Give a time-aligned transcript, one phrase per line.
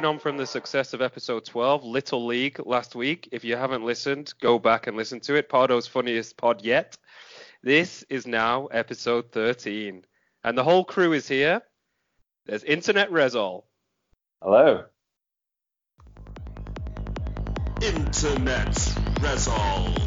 [0.00, 3.28] following on from the success of episode 12, Little League, last week.
[3.32, 5.50] If you haven't listened, go back and listen to it.
[5.50, 6.96] Pardo's funniest pod yet.
[7.62, 10.02] This is now episode 13.
[10.42, 11.60] And the whole crew is here.
[12.46, 13.64] There's Internet Resol.
[14.40, 14.84] Hello.
[17.82, 18.72] Internet
[19.20, 19.98] Resol.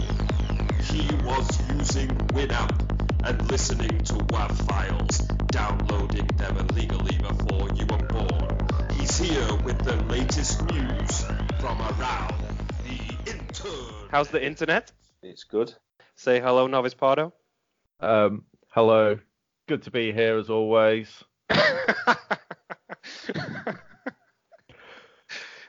[0.90, 5.20] He was using Winamp and listening to WAV files,
[5.52, 8.63] downloading them illegally before you were born.
[9.04, 11.26] He's here with the latest news
[11.60, 12.42] from around
[12.86, 14.10] the internet.
[14.10, 14.94] How's the internet?
[15.22, 15.74] It's good.
[16.16, 17.34] Say hello, Novice Pardo.
[18.00, 19.20] Um, hello.
[19.68, 21.22] Good to be here as always.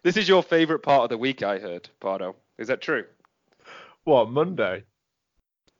[0.04, 2.36] this is your favorite part of the week, I heard, Pardo.
[2.56, 3.04] Is that true?
[4.04, 4.84] What, Monday?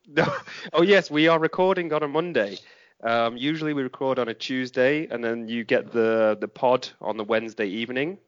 [0.09, 0.27] No.
[0.73, 2.59] Oh, yes, we are recording on a Monday.
[3.05, 7.17] Um, usually we record on a Tuesday, and then you get the the pod on
[7.17, 8.19] the Wednesday evening.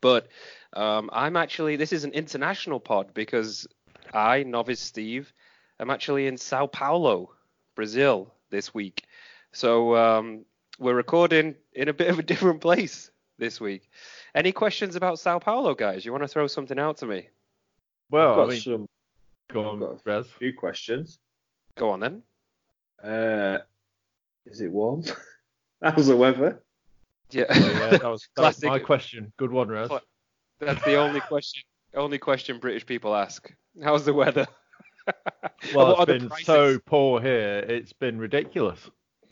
[0.00, 0.28] But
[0.74, 3.66] um, I'm actually this is an international pod because
[4.12, 5.32] I, novice Steve,
[5.80, 7.32] am actually in Sao Paulo,
[7.74, 9.04] Brazil this week.
[9.52, 10.44] So um,
[10.78, 13.88] we're recording in a bit of a different place this week.
[14.34, 16.04] Any questions about Sao Paulo, guys?
[16.04, 17.28] You want to throw something out to me?
[18.10, 18.88] Well, I've got I mean, some
[19.52, 20.26] go I've on, got Rez.
[20.26, 21.18] a few questions.
[21.76, 22.22] Go on then.
[23.02, 23.58] Uh,
[24.50, 25.02] is it warm?
[25.82, 26.62] How's the weather?
[27.30, 27.44] Yeah.
[27.50, 28.68] Oh, yeah, that was, that was Classic.
[28.68, 29.32] my question.
[29.36, 29.90] Good one, Rez.
[30.60, 31.62] That's the only question.
[31.94, 33.52] Only question British people ask.
[33.82, 34.46] How's the weather?
[35.74, 36.46] Well, What are it's the been prices?
[36.46, 37.64] so poor here.
[37.66, 38.78] It's been ridiculous.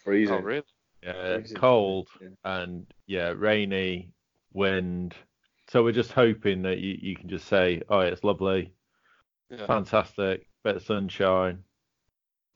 [0.03, 0.35] Freezing.
[0.35, 0.63] Oh really?
[1.03, 1.57] Yeah, Freezing.
[1.59, 2.29] cold Yeah.
[2.45, 4.11] and yeah, rainy,
[4.55, 5.15] wind.
[5.69, 8.73] So we're just hoping that you, you can just say, oh, it's lovely,
[9.51, 9.67] Yeah.
[9.67, 11.63] fantastic, bit of sunshine.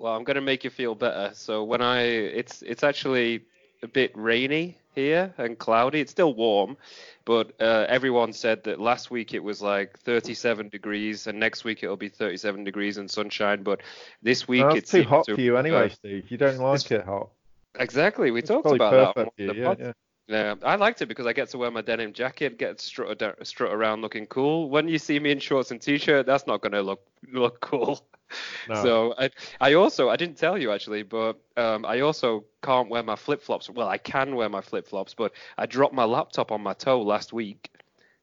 [0.00, 1.30] Well, I'm gonna make you feel better.
[1.34, 3.42] So when I, it's it's actually
[3.82, 6.00] a bit rainy here and cloudy.
[6.00, 6.78] It's still warm,
[7.26, 11.82] but uh, everyone said that last week it was like 37 degrees, and next week
[11.82, 13.62] it'll be 37 degrees and sunshine.
[13.62, 13.82] But
[14.22, 16.30] this week Well, it's too hot for you anyway, uh, Steve.
[16.30, 17.28] You don't like it hot.
[17.78, 18.30] Exactly.
[18.30, 19.20] We It's talked about that.
[19.20, 19.84] on perfect for one of you.
[19.84, 19.92] Yeah, yeah.
[20.28, 23.72] Yeah, I liked it because I get to wear my denim jacket, get strut, strut
[23.72, 24.70] around looking cool.
[24.70, 28.00] When you see me in shorts and t-shirt, that's not going to look look cool.
[28.68, 28.82] No.
[28.82, 29.30] So I,
[29.60, 33.42] I also I didn't tell you actually, but um, I also can't wear my flip
[33.42, 33.68] flops.
[33.68, 37.02] Well, I can wear my flip flops, but I dropped my laptop on my toe
[37.02, 37.70] last week,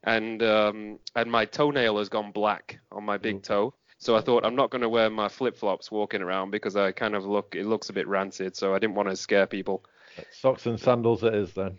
[0.04, 3.74] and um, and my toenail has gone black on my big toe.
[4.00, 6.92] So I thought I'm not going to wear my flip flops walking around because I
[6.92, 8.56] kind of look it looks a bit rancid.
[8.56, 9.84] So I didn't want to scare people.
[10.32, 11.78] Socks and sandals it is then.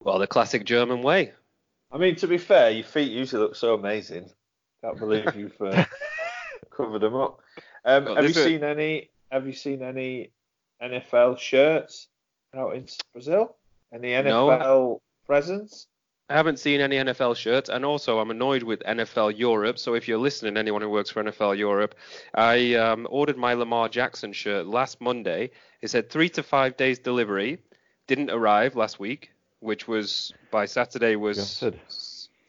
[0.00, 1.32] Well, the classic German way.
[1.90, 4.30] I mean, to be fair, your feet usually look so amazing.
[4.82, 5.84] Can't believe you've uh,
[6.76, 7.40] covered them up.
[7.86, 9.10] Um, Well, have you seen any?
[9.30, 10.30] Have you seen any
[10.82, 12.08] NFL shirts
[12.54, 13.56] out in Brazil?
[13.92, 14.48] Any No.
[14.48, 15.86] NFL presents?
[16.28, 19.78] I haven't seen any NFL shirts, and also I'm annoyed with NFL Europe.
[19.78, 21.94] So if you're listening, anyone who works for NFL Europe,
[22.34, 25.50] I um, ordered my Lamar Jackson shirt last Monday.
[25.82, 27.58] It said three to five days delivery.
[28.08, 29.30] Didn't arrive last week,
[29.60, 31.62] which was by Saturday was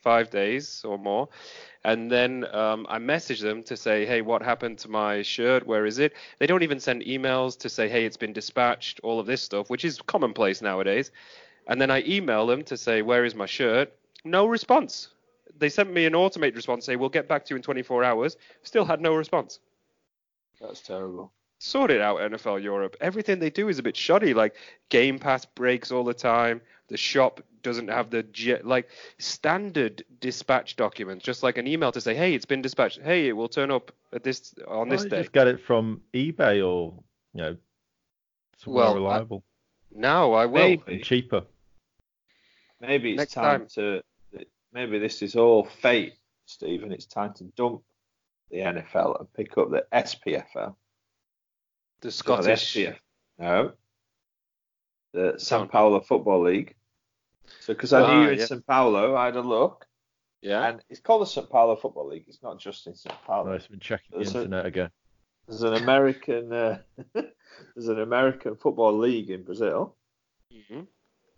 [0.01, 1.29] five days or more.
[1.83, 5.65] And then um, I message them to say, hey, what happened to my shirt?
[5.65, 6.13] Where is it?
[6.39, 9.69] They don't even send emails to say, hey, it's been dispatched, all of this stuff,
[9.69, 11.11] which is commonplace nowadays.
[11.67, 13.93] And then I email them to say, where is my shirt?
[14.23, 15.09] No response.
[15.57, 18.37] They sent me an automated response, say, we'll get back to you in 24 hours.
[18.63, 19.59] Still had no response.
[20.59, 21.31] That's terrible.
[21.59, 22.95] Sort it out, NFL Europe.
[23.01, 24.33] Everything they do is a bit shoddy.
[24.33, 24.55] Like
[24.89, 26.61] Game Pass breaks all the time.
[26.89, 31.99] The shop doesn't have the ge- like standard dispatch documents, just like an email to
[31.99, 33.01] say, "Hey, it's been dispatched.
[33.01, 35.47] Hey, it will turn up at this on this Why don't you day." Just get
[35.47, 36.93] it from eBay or
[37.33, 37.57] you know,
[38.57, 39.43] somewhere Well, I- reliable
[39.91, 40.59] Now I will.
[40.59, 40.83] Maybe.
[40.87, 41.43] and cheaper.
[42.79, 43.67] Maybe it's Next time, time.
[43.75, 44.01] to.
[44.73, 46.13] Maybe this is all fate,
[46.45, 46.91] Stephen.
[46.91, 47.81] It's time to dump
[48.51, 50.75] the NFL and pick up the SPFL.
[52.01, 52.75] The Not the Scottish.
[52.75, 52.97] SPF.
[53.39, 53.71] No.
[55.13, 55.65] The Go Sao.
[55.65, 56.75] Paulo Football League.
[57.61, 58.45] So, because I Ah, knew you in yeah.
[58.45, 59.85] Sao Paulo, I had a look,
[60.41, 60.67] Yeah.
[60.67, 62.25] and it's called the Sao Paulo Football League.
[62.27, 63.51] It's not just in Sao Paulo.
[63.53, 64.91] Nice, been checking the There's a- internet again.
[65.47, 66.81] There's an American, uh,
[67.75, 69.95] there's an American football league in Brazil,
[70.53, 70.87] Mhm.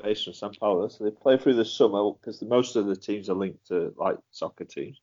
[0.02, 0.88] based in Sao Paulo.
[0.88, 4.18] So they play through the summer because most of the teams are linked to like
[4.32, 5.00] soccer teams.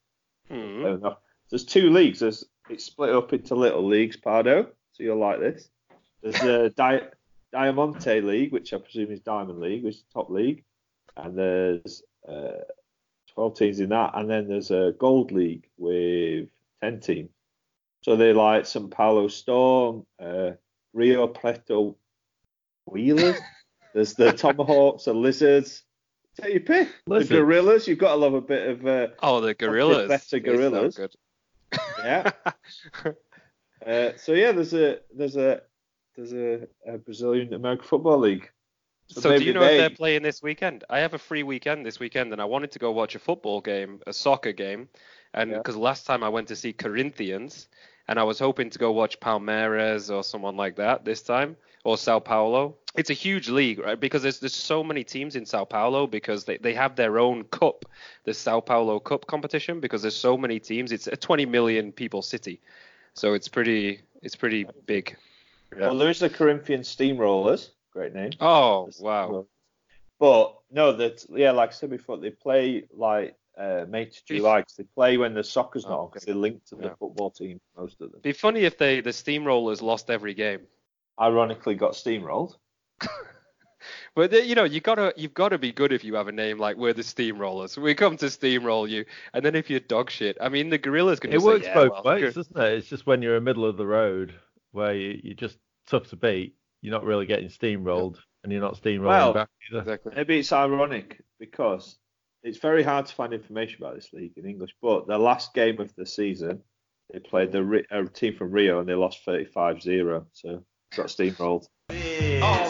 [0.51, 1.17] Mhm.
[1.51, 2.19] There's two leagues.
[2.21, 4.73] There's it's split up into little leagues, Pardo.
[4.97, 5.69] So you'll like this.
[6.23, 7.09] There's the Di-
[7.53, 10.65] Diamante League, which I presume is Diamond League, which is the top league,
[11.17, 12.63] and there's uh,
[13.35, 16.49] 12 teams in that, and then there's a Gold League with
[16.83, 17.31] 10 teams.
[18.03, 20.53] So they're like São Paulo Storm, uh,
[20.95, 21.97] Rio Preto
[22.87, 23.37] Wheelers.
[23.95, 25.83] there's the Tomahawks, the Lizards,
[26.41, 26.89] Take your pick.
[27.07, 27.29] Listen.
[27.35, 27.89] The Gorillas.
[27.89, 28.87] You've got to love a bit of.
[28.87, 30.07] Uh, Oh, the gorillas.
[30.09, 30.95] better It's so gorillas.
[30.97, 31.15] good.
[32.05, 32.31] yeah.
[33.87, 35.61] Uh, so yeah, there's a there's a
[36.17, 38.51] there's a, a Brazilian American Football League.
[39.09, 40.83] So, do you know they- if they're playing this weekend?
[40.91, 43.61] I have a free weekend this weekend, and I wanted to go watch a football
[43.61, 44.89] game, a soccer game,
[45.33, 45.59] and Yeah.
[45.59, 47.69] because last time I went to see Corinthians,
[48.09, 51.97] and I was hoping to go watch Palmeiras or someone like that this time, or
[51.97, 52.79] Sao Paulo.
[52.97, 54.01] It's a huge league, right?
[54.01, 57.45] Because there's there's so many teams in Sao Paulo because they, they have their own
[57.45, 57.85] cup,
[58.25, 60.91] the Sao Paulo Cup competition, because there's so many teams.
[60.91, 62.61] It's a 20 million people city,
[63.17, 65.17] so it's pretty it's pretty big.
[65.75, 65.89] Yeah.
[65.89, 67.71] Well, there is the Corinthian Steamrollers.
[67.93, 68.31] Great name.
[68.41, 69.47] Oh wow!
[70.19, 74.63] But no, that yeah, like I said before, they play like uh, May to July
[74.63, 76.95] 'cause they play when the soccer's not Oh, on because they're linked to the Yeah.
[76.99, 77.61] football team.
[77.77, 78.21] Most of them.
[78.21, 80.67] Be funny if they the steamrollers lost every game.
[81.21, 82.57] Ironically, got steamrolled.
[84.15, 86.59] But they- you know, you gotta you've gotta be good if you have a name
[86.59, 87.77] like we're the steamrollers.
[87.77, 91.21] We come to steamroll you, and then if you're dog shit, I mean the gorillas
[91.21, 92.73] can It just say, works yeah, both well, ways, doesn't it?
[92.75, 94.35] It's just when you're in the middle of the road
[94.73, 98.81] where you, you're just tough to beat, you're not really getting steamrolled, and you're not
[98.81, 99.81] steamrolling Well, back either.
[99.81, 100.13] Exactly.
[100.17, 101.97] Maybe it's ironic because
[102.43, 104.75] it's very hard to find information about this league in English.
[104.83, 106.63] But the last game of the season,
[107.13, 110.27] they played the a team from Rio and they lost 35-0.
[110.33, 110.63] So
[110.95, 111.67] got steamrolled.
[111.91, 112.69] Oh,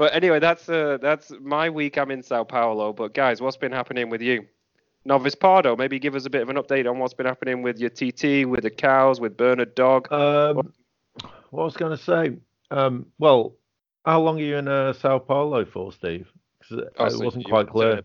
[0.00, 1.98] Well, anyway, that's uh, that's my week.
[1.98, 2.94] I'm in Sao Paulo.
[2.94, 4.46] But guys, what's been happening with you?
[5.04, 7.78] Novice Pardo, maybe give us a bit of an update on what's been happening with
[7.78, 10.10] your TT, with the cows, with Bernard Dog.
[10.10, 10.72] Um,
[11.50, 12.32] what I was going to say,
[12.70, 13.54] um, well,
[14.06, 16.32] how long are you in uh, Sao Paulo for, Steve?
[16.62, 18.00] 'Cause it, Oh, it so wasn't quite clear.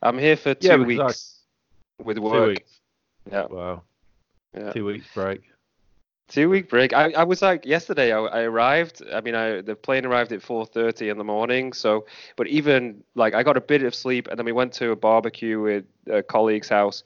[0.00, 1.40] I'm here for two Yeah, because weeks
[2.02, 2.48] with Two work.
[2.48, 2.80] weeks.
[3.30, 3.82] Yeah, Wow.
[4.56, 4.72] yeah.
[4.72, 5.42] Two weeks break.
[6.28, 6.94] Two week break.
[6.94, 8.10] I, I was like yesterday.
[8.10, 9.02] I, I arrived.
[9.12, 11.74] I mean, I, the plane arrived at 4:30 in the morning.
[11.74, 14.92] So, but even like I got a bit of sleep, and then we went to
[14.92, 17.02] a barbecue with a colleague's house,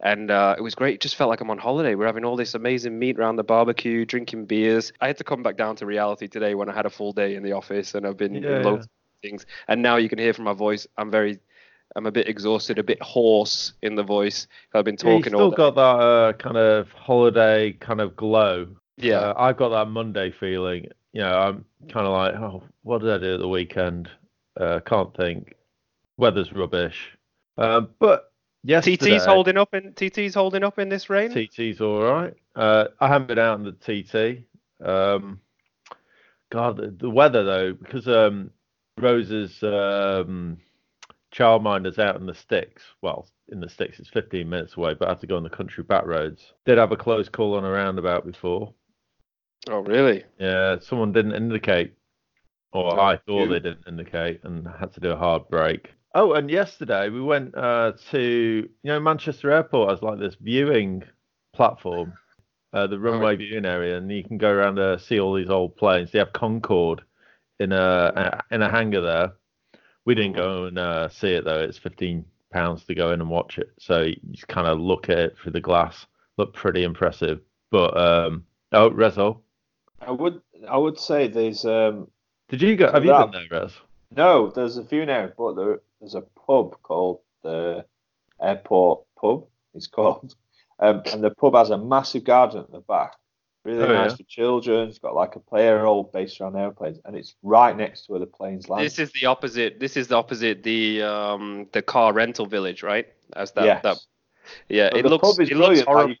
[0.00, 0.94] and uh, it was great.
[0.94, 1.94] It just felt like I'm on holiday.
[1.94, 4.92] We're having all this amazing meat around the barbecue, drinking beers.
[5.00, 7.36] I had to come back down to reality today when I had a full day
[7.36, 8.90] in the office, and I've been Yeah, in loads of
[9.22, 9.46] things.
[9.68, 10.86] And now you can hear from my voice.
[10.96, 11.38] I'm very,
[11.96, 14.46] I'm a bit exhausted, a bit hoarse in the voice.
[14.74, 15.56] I've been Yeah, talking still all day.
[15.56, 18.66] got that uh, kind of holiday kind of glow.
[18.96, 19.18] yeah.
[19.18, 20.86] Uh, I've got that Monday feeling.
[21.12, 24.08] You know, I'm kind of like, oh, what did I do at the weekend?
[24.58, 25.54] Uh, can't think.
[26.16, 27.16] Weather's rubbish.
[27.56, 28.32] Um, but
[28.64, 31.30] yesterday, TT's holding up in TT's holding up in this rain.
[31.30, 32.34] TT's all right.
[32.56, 34.44] Uh, I haven't been out in the TT.
[34.84, 35.40] Um,
[36.50, 38.50] God, the, the weather though, because um,
[38.98, 40.58] Rose's um,
[41.34, 42.82] childminder's out in the sticks.
[43.02, 45.50] Well, in the sticks, it's 15 minutes away, but I had to go on the
[45.50, 46.52] country back roads.
[46.64, 48.72] Did have a close call on a roundabout before.
[49.68, 50.24] Oh, really?
[50.38, 51.94] Yeah, someone didn't indicate,
[52.72, 53.48] or Oh, I thought you.
[53.48, 55.90] they didn't indicate, and had to do a hard brake.
[56.14, 61.02] Oh, and yesterday we went uh, to you know Manchester Airport has like this viewing
[61.54, 62.12] platform,
[62.72, 65.76] uh, the runway viewing area, and you can go around and see all these old
[65.76, 66.12] planes.
[66.12, 67.02] They have Concorde
[67.58, 69.32] in a in a hangar there.
[70.04, 71.60] We didn't go and uh, see it though.
[71.60, 73.70] It's fifteen pounds to go in and watch it.
[73.78, 76.06] So you just kind of look at it through the glass.
[76.36, 77.40] Looked pretty impressive.
[77.70, 79.38] But um, oh, Rezo,
[80.00, 82.08] I would I would say there's um
[82.48, 82.92] did you go?
[82.92, 83.72] Have you that- been there, Rez?
[84.16, 87.84] no there's a few now, but there, there's a pub called the
[88.40, 89.46] Airport Pub.
[89.74, 90.34] It's called,
[90.78, 93.14] um, and the pub has a massive garden at the back.
[93.64, 94.16] Really Oh, nice yeah.
[94.16, 94.88] for children.
[94.90, 98.20] It's got like a player all based around airplanes, and it's right next to where
[98.20, 98.84] the planes land.
[98.84, 99.80] This is the opposite.
[99.80, 100.62] This is the opposite.
[100.62, 103.06] The um the car rental village, right?
[103.34, 103.82] As that yes.
[103.82, 103.96] that
[104.68, 104.90] yeah.
[104.90, 106.14] But it the looks pub is it looks brilliant, like horrible.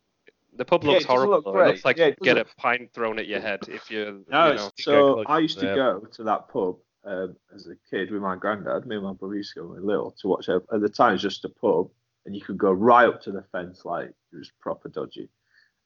[0.56, 1.52] The pub looks it doesn't horrible.
[1.52, 3.60] look It looks like Yeah, you it get a doesn't- pint thrown at your head
[3.68, 4.24] if you.
[4.30, 4.70] No, you know.
[4.78, 8.22] so close I used to to go to that pub um, as a kid with
[8.22, 8.86] my granddad.
[8.86, 10.48] Me and my brother used to go when we were little to watch.
[10.48, 10.62] it.
[10.72, 11.90] At the time, it was just a pub,
[12.24, 15.28] and you could go right up to the fence, like it was proper dodgy.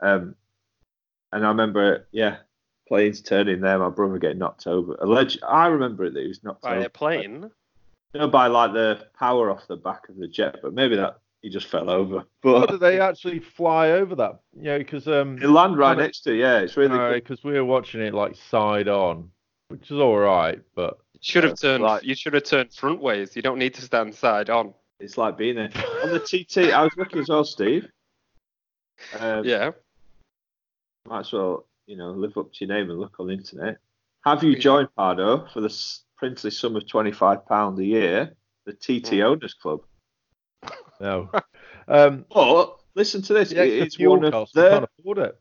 [0.00, 0.36] Um,
[1.32, 2.38] and I remember, yeah,
[2.88, 3.78] planes turning there.
[3.78, 4.94] My brother getting knocked over.
[5.00, 6.80] Alleged, I remember it that he was knocked By over.
[6.80, 7.50] By a plane.
[8.14, 11.18] You know, by like the power off the back of the jet, but maybe that
[11.42, 12.16] he just fell over.
[12.16, 14.40] Or But did they actually fly over that?
[14.56, 16.34] You know, because um, it land right Kinda- next to.
[16.34, 17.22] Yeah, it's really good.
[17.22, 19.30] because we were watching it like side on,
[19.68, 21.82] which is all right, but Should have turned.
[21.84, 22.02] right.
[22.02, 23.36] You should have turned front ways.
[23.36, 24.72] You don't need to stand side on.
[25.00, 25.70] It's like being there
[26.02, 26.72] on the TT.
[26.72, 27.86] I was looking as well, Steve.
[29.20, 29.70] Um, Yeah.
[31.08, 33.78] Might as well, you know, live up to your name and look on the internet.
[34.24, 34.58] Have you Yeah.
[34.58, 35.74] joined Pardo for the
[36.16, 38.36] princely sum of twenty-five pound a year,
[38.66, 39.22] the TT.
[39.22, 39.80] Owners Club?
[41.00, 41.30] no.
[41.86, 43.50] Um, But listen to this.
[43.50, 45.38] the it extra is fuel one of costs, can't the it.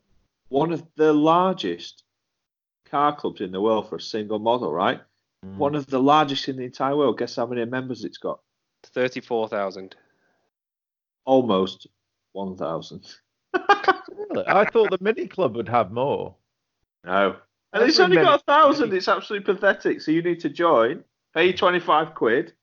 [0.50, 2.04] one of the largest
[2.86, 5.02] car clubs in the world for a single model, right?
[5.46, 5.58] Mm.
[5.58, 7.18] One of the largest in the entire world.
[7.18, 8.40] Guess how many members it's got?
[8.84, 9.96] Thirty-four thousand.
[11.26, 11.88] Almost
[12.32, 13.16] 1,000.
[14.18, 14.46] Really?
[14.48, 16.36] I thought the Mini Club would have more.
[17.06, 17.36] No.
[17.74, 18.94] And it's only got a thousand.
[18.94, 20.02] It's absolutely pathetic.
[20.02, 21.58] So you need to join, pay hmm.
[21.58, 22.54] 25 quid.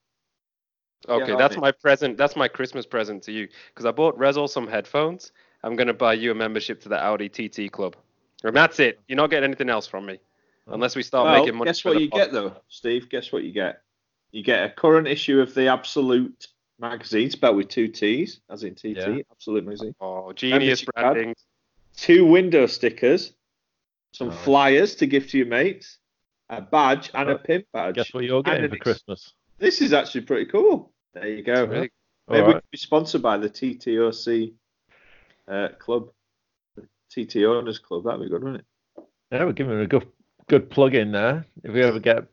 [1.08, 1.60] Okay, on that's it.
[1.60, 2.16] my present.
[2.16, 5.32] That's my Christmas present to you because I bought Rezol some headphones.
[5.62, 7.94] I'm gonna buy you a membership to the Audi TT Club,
[8.42, 9.00] and that's it.
[9.06, 10.18] You're not getting anything else from me
[10.66, 10.72] oh.
[10.72, 11.68] unless we start well, making money.
[11.68, 12.20] guess what you pod.
[12.20, 13.10] get though, Steve?
[13.10, 13.82] Guess what you get?
[14.32, 18.74] You get a current issue of the Absolute magazine, spelled with two T's, as in
[18.74, 19.16] TT, Yeah.
[19.30, 19.94] Absolute magazine.
[20.00, 21.14] Oh, genius Membership card.
[21.14, 21.34] branding.
[21.96, 23.32] Two window stickers,
[24.12, 24.44] some Nice.
[24.44, 25.98] flyers to give to your mates,
[26.48, 27.94] a badge, and a Oh, pin badge.
[27.96, 29.32] Guess what you're getting an for Christmas?
[29.58, 30.92] This is actually pretty cool.
[31.14, 31.64] There you go.
[31.64, 31.90] Really-
[32.26, 34.54] Maybe All we could be sponsored by the TTOC
[35.46, 36.08] uh, club,
[36.74, 38.04] the TT Owners Club.
[38.04, 39.04] That'd be good, wouldn't it?
[39.30, 40.08] Yeah, we're giving a good
[40.48, 41.44] good plug in there.
[41.62, 42.24] If we ever get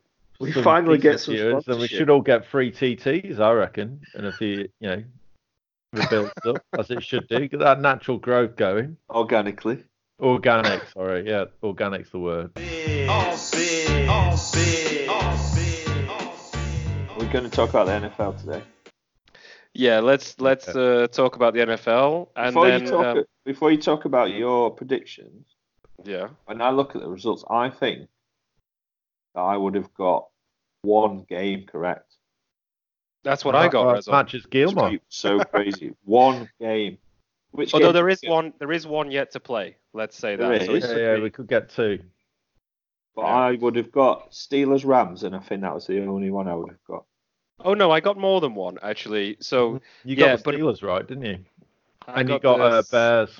[0.42, 3.52] We some finally get decent some viewers, then we should all get free TTs, I
[3.52, 4.02] reckon.
[4.16, 5.04] And if you you know
[5.94, 8.98] if it up as it should do, get that natural growth going.
[9.10, 9.84] Organically.
[10.20, 12.52] Organic, sorry, yeah, organic's the word.
[17.18, 18.64] We're going to talk about the NFL today.
[19.74, 23.72] Yeah, let's let's uh, talk about the NFL and Before, then you talk, um, before
[23.72, 25.46] you talk about your predictions,
[26.04, 26.30] yeah.
[26.46, 28.10] when I look at the results, I think that
[29.36, 30.28] I would have got
[30.82, 32.16] one game correct.
[33.24, 33.88] That's what I got.
[33.88, 34.12] Uh, Rezol.
[34.12, 34.98] Matches Gilmore.
[35.10, 35.94] So crazy.
[36.06, 36.98] one game.
[37.52, 38.34] Which Although game there did is you get?
[38.34, 39.76] one, there is one yet to play.
[39.94, 40.66] Let's say There that.
[40.66, 42.00] So Yeah, yeah, we could get two.
[43.16, 46.48] But I would have got Steelers Rams, and I think that was the only one
[46.48, 47.04] I would have got.
[47.64, 49.38] oh no, I got more than one actually.
[49.40, 51.40] So You Yeah, got the but- Steelers right, didn't you?
[52.08, 53.40] I and you got the- uh, Bears.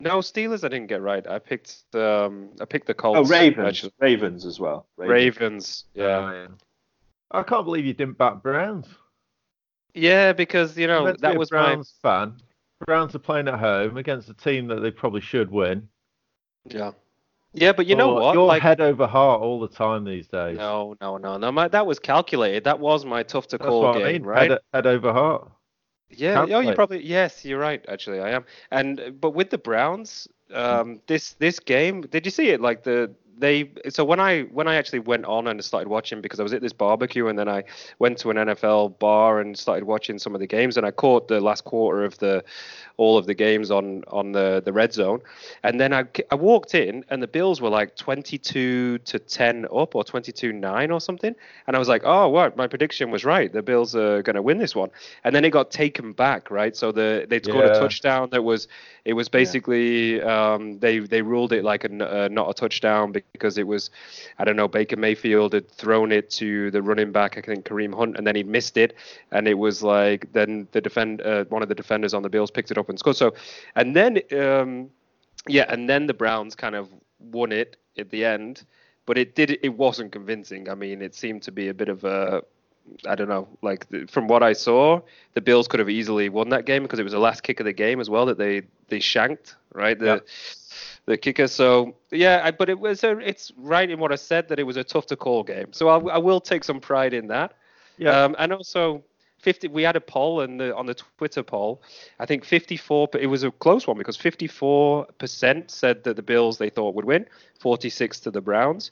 [0.00, 1.26] No, Steelers I didn't get right.
[1.26, 3.28] I picked um I picked the Colts.
[3.28, 3.66] Oh, Ravens.
[3.66, 3.92] actually.
[3.98, 4.86] Ravens as well.
[4.96, 5.84] Ravens.
[5.94, 6.46] Yeah.
[7.30, 8.86] I can't believe you didn't back Browns.
[9.94, 12.34] Yeah, because you know meant be that a was my Browns fan.
[12.86, 15.88] Browns are playing at home against a team that they probably should win.
[16.66, 16.92] yeah.
[17.54, 18.34] Yeah, but you know what?
[18.34, 20.58] You're Like head over heart all the time these days.
[20.58, 21.50] no, no, no, no.
[21.50, 22.62] My, that was calculated.
[22.64, 24.22] That was my tough to That's call game, I mean.
[24.22, 24.50] right?
[24.50, 25.50] Head, head over heart.
[26.10, 27.84] Yeah, oh, you probably yes, you're right.
[27.88, 28.44] Actually, I am.
[28.70, 32.60] And but with the Browns, um, this this game, did you see it?
[32.60, 36.40] Like the they so when I when I actually went on and started watching because
[36.40, 37.64] I was at this barbecue and then I
[37.98, 41.28] went to an NFL bar and started watching some of the games and I caught
[41.28, 42.44] the last quarter of the
[42.96, 45.20] all of the games on on the the red zone.
[45.62, 49.94] And then I, I walked in and the Bills were like 22 to 10 up
[49.94, 51.34] or 22 9 or something.
[51.66, 52.56] And I was like oh what?
[52.56, 53.52] My prediction was right.
[53.52, 54.90] The Bills are going to win this one.
[55.24, 56.76] And then it got taken back right?
[56.76, 58.68] So the they scored a touchdown that was
[59.04, 63.58] it was basically um, they they ruled it like a, uh, not a touchdown because
[63.58, 63.90] it was
[64.38, 67.94] I don't know Baker Mayfield had thrown it to the running back I think Kareem
[67.94, 68.94] Hunt and then he missed it.
[69.30, 72.50] And it was like then the defend uh, one of the defenders on the Bills
[72.50, 73.16] picked it up and scored.
[73.16, 73.34] So
[73.76, 74.90] and then um,
[75.46, 78.64] yeah and then the Browns kind of won it at the end.
[79.06, 80.68] But it did it wasn't convincing.
[80.68, 82.42] I mean it seemed to be a bit of a
[83.06, 83.48] I don't know.
[83.62, 85.00] Like the, from what I saw,
[85.34, 87.66] the Bills could have easily won that game because it was the last kick of
[87.66, 89.98] the game as well that they they shanked, right?
[89.98, 90.18] The Yeah.
[91.06, 91.48] the kicker.
[91.48, 94.64] So yeah, I, but it was a, it's right in what I said that it
[94.64, 95.72] was a tough to call game.
[95.72, 97.54] So I, I will take some pride in that.
[97.98, 98.24] Yeah.
[98.24, 99.02] Um, and also.
[99.40, 101.80] 50 we had a poll the on the Twitter poll
[102.18, 106.70] I think 54 it was a close one because 54% said that the Bills they
[106.70, 107.24] thought would win
[107.60, 108.90] 46 to the Browns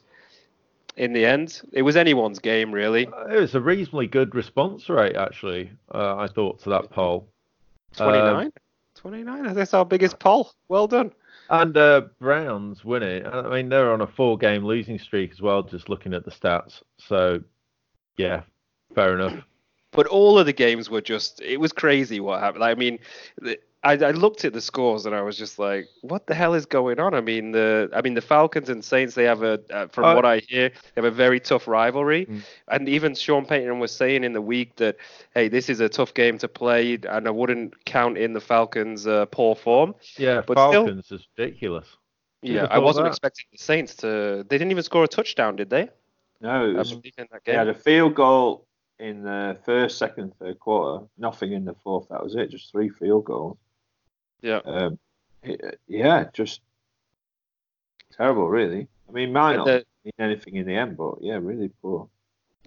[0.95, 4.87] in the end it was anyone's game really Uh, It was a reasonably good response
[4.87, 5.69] rate, actually.
[5.93, 7.27] Uh, I thought to that poll.
[7.97, 8.53] 29?
[8.97, 9.53] 29?
[9.53, 10.51] That's our biggest poll.
[10.67, 11.11] Well done.
[11.49, 13.25] And uh, Browns win it.
[13.25, 15.63] I mean, they're on a four-game losing streak as well.
[15.63, 16.81] Just looking at the stats.
[16.97, 17.41] So,
[18.17, 18.41] yeah,
[18.93, 19.33] fair enough.
[19.91, 22.63] But all of the games were just, it was crazy what happened.
[22.63, 22.99] I mean,
[23.37, 26.53] the- I, I looked at the scores and I was just like, what the hell
[26.53, 27.13] is going on?
[27.13, 30.15] I mean, the I mean the Falcons and Saints, they have a, uh, from Uh,
[30.15, 32.25] what I hear, they have a very tough rivalry.
[32.25, 32.41] Mm.
[32.67, 34.97] And even Sean Payton was saying in the week that,
[35.33, 39.07] hey, this is a tough game to play and I wouldn't count in the Falcons'
[39.07, 39.95] uh, poor form.
[40.17, 41.87] Yeah, But still- Falcons is ridiculous.
[42.41, 43.09] Yeah, I wasn't that?
[43.09, 45.89] expecting the Saints to, they didn't even score a touchdown, did they?
[46.39, 48.67] No, it was, believe in that they had a field goal
[48.99, 51.05] in the first, second, third quarter.
[51.17, 52.09] Nothing in the fourth.
[52.09, 52.51] That was it.
[52.51, 53.57] Just three field goals.
[54.41, 54.59] Yeah.
[54.65, 54.99] Um,
[55.43, 56.61] it- yeah, just
[58.15, 58.87] terrible, really.
[59.07, 62.09] I mean, might not the- mean anything in the end, but yeah, really poor.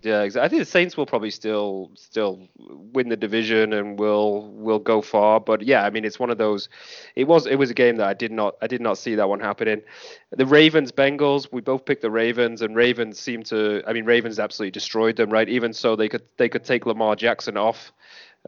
[0.02, 0.46] Yeah, exactly.
[0.46, 5.02] I think the Saints will probably still still win the division and will will go
[5.02, 5.40] far.
[5.40, 6.70] But yeah, I mean it's one of those.
[7.16, 9.28] It was it was a game that I did not I did not see that
[9.28, 9.82] one happening.
[10.30, 14.38] The Ravens Bengals we both picked the Ravens and Ravens seemed to I mean Ravens
[14.38, 15.48] absolutely destroyed them right.
[15.50, 17.92] Even so they could they could take Lamar Jackson off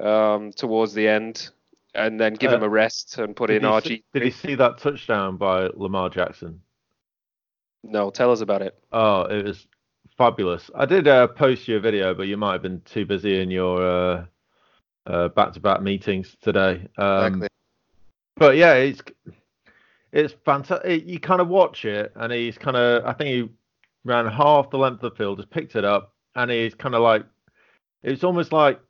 [0.00, 1.50] um, towards the end
[1.94, 3.84] and then give Uh, him a rest and put in RG.
[3.86, 6.60] see, did he see that touchdown by Lamar Jackson?
[7.84, 8.78] No, tell us about it.
[8.92, 9.66] Oh, it was
[10.16, 10.70] fabulous.
[10.74, 13.50] I did uh, post you a video, but you might have been too busy in
[13.50, 14.24] your uh,
[15.06, 16.86] uh, back-to-back meetings today.
[16.96, 17.48] Um, Exactly.
[18.36, 19.02] But yeah, it's
[20.12, 21.06] it's fantastic.
[21.06, 23.48] You kind of watch it, and he's kind of I think he
[24.04, 27.02] ran half the length of the field, just picked it up, and he's kind of
[27.02, 27.24] like
[28.02, 28.80] it's almost like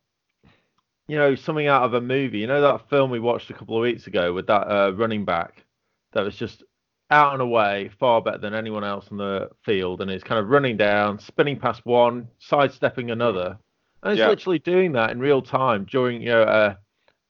[1.13, 2.39] you know something out of a movie.
[2.41, 5.25] You know that film we watched a couple of weeks ago with that uh, running
[5.27, 5.65] back
[6.13, 6.65] that was just
[7.11, 10.49] out and away far better than anyone else on the field, and he's kind of
[10.49, 13.59] running down, spinning past one, sidestepping another,
[14.03, 14.29] and he's Yeah.
[14.29, 16.79] literally doing that in real time during you know a,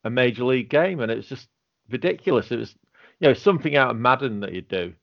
[0.05, 1.49] a major league game, and it's just
[1.91, 2.53] ridiculous.
[2.53, 2.77] It was
[3.21, 4.95] you know something out of Madden that you'd do.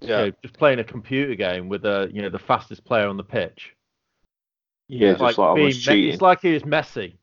[0.00, 3.18] You know, just playing a computer game with a you know the fastest player on
[3.18, 3.74] the pitch.
[4.88, 5.68] Yeah, It's just like being
[6.10, 7.16] It's like he was Messi, uh,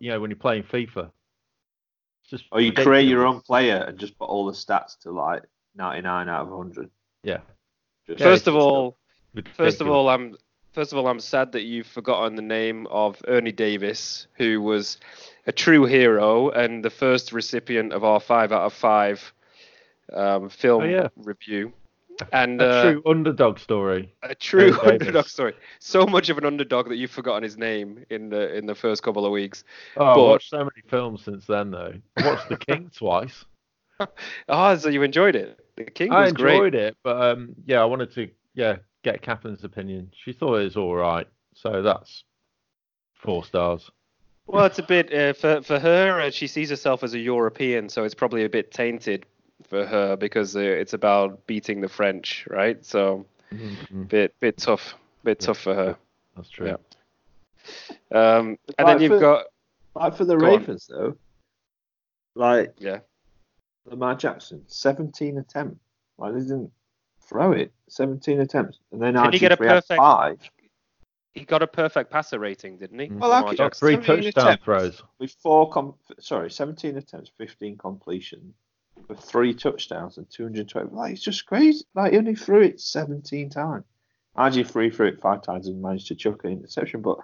[0.00, 1.10] you know, when you're playing FIFA.
[2.22, 5.10] It's just Or you create your own player and just put all the stats to
[5.12, 5.42] like
[5.76, 6.90] 99 out of 100.
[7.22, 7.38] Yeah.
[8.06, 8.96] Just- First it's of just all,
[9.54, 10.34] First of all, I'm
[10.72, 14.98] first of all I'm sad that you've forgotten the name of Ernie Davis, who was
[15.46, 19.32] a true hero and the first recipient of our five out of five
[20.12, 21.08] um, film Oh, yeah.
[21.16, 21.72] review,
[22.32, 24.14] and a uh, true underdog story.
[24.22, 25.54] a true underdog story.
[25.78, 29.02] So much of an underdog that you've forgotten his name in the in the first
[29.02, 29.64] couple of weeks.
[29.96, 31.94] Oh, I've but- watched so many films since then, though.
[32.16, 33.44] I watched The King twice.
[34.48, 35.58] Ah, so you enjoyed it?
[35.76, 36.52] The King was great.
[36.52, 36.82] I enjoyed great.
[36.82, 40.10] it, but um, yeah, I wanted to yeah get Catherine's opinion.
[40.24, 42.24] She thought it was all right, so that's
[43.14, 43.90] four stars.
[44.46, 46.20] Well, it's a bit uh, for for her.
[46.20, 49.26] Uh, she sees herself as a European, so it's probably a bit tainted
[49.64, 52.84] for her because uh, it's about beating the French, right?
[52.84, 55.96] So Mhm, bit bit tough, bit tough for her.
[56.34, 56.66] That's true.
[56.66, 56.76] Yeah.
[58.12, 59.44] Um, and Right, then you've for- got
[59.94, 60.58] Like for the Go on.
[60.60, 61.16] Ravens, though,
[62.34, 62.98] like yeah,
[63.86, 65.80] Lamar Jackson, 17 attempts.
[66.18, 66.72] Like they didn't
[67.20, 67.72] throw it.
[67.88, 68.78] 17 attempts.
[68.92, 70.38] And then Did he get a perfect- five.
[71.34, 73.08] he got a perfect passer rating, didn't he?
[73.08, 73.18] Mm.
[73.20, 73.86] Well, Lamar okay, Jackson?
[73.86, 75.02] Three touchdown throws.
[75.18, 78.54] With four, com- sorry, 17 attempts, 15 completion,
[79.08, 80.90] with three touchdowns and 220.
[80.94, 81.84] Like, it's just crazy.
[81.94, 83.84] Like, he only threw it 17 times.
[84.36, 87.00] RG3 threw it five times and managed to chuck an interception.
[87.00, 87.18] But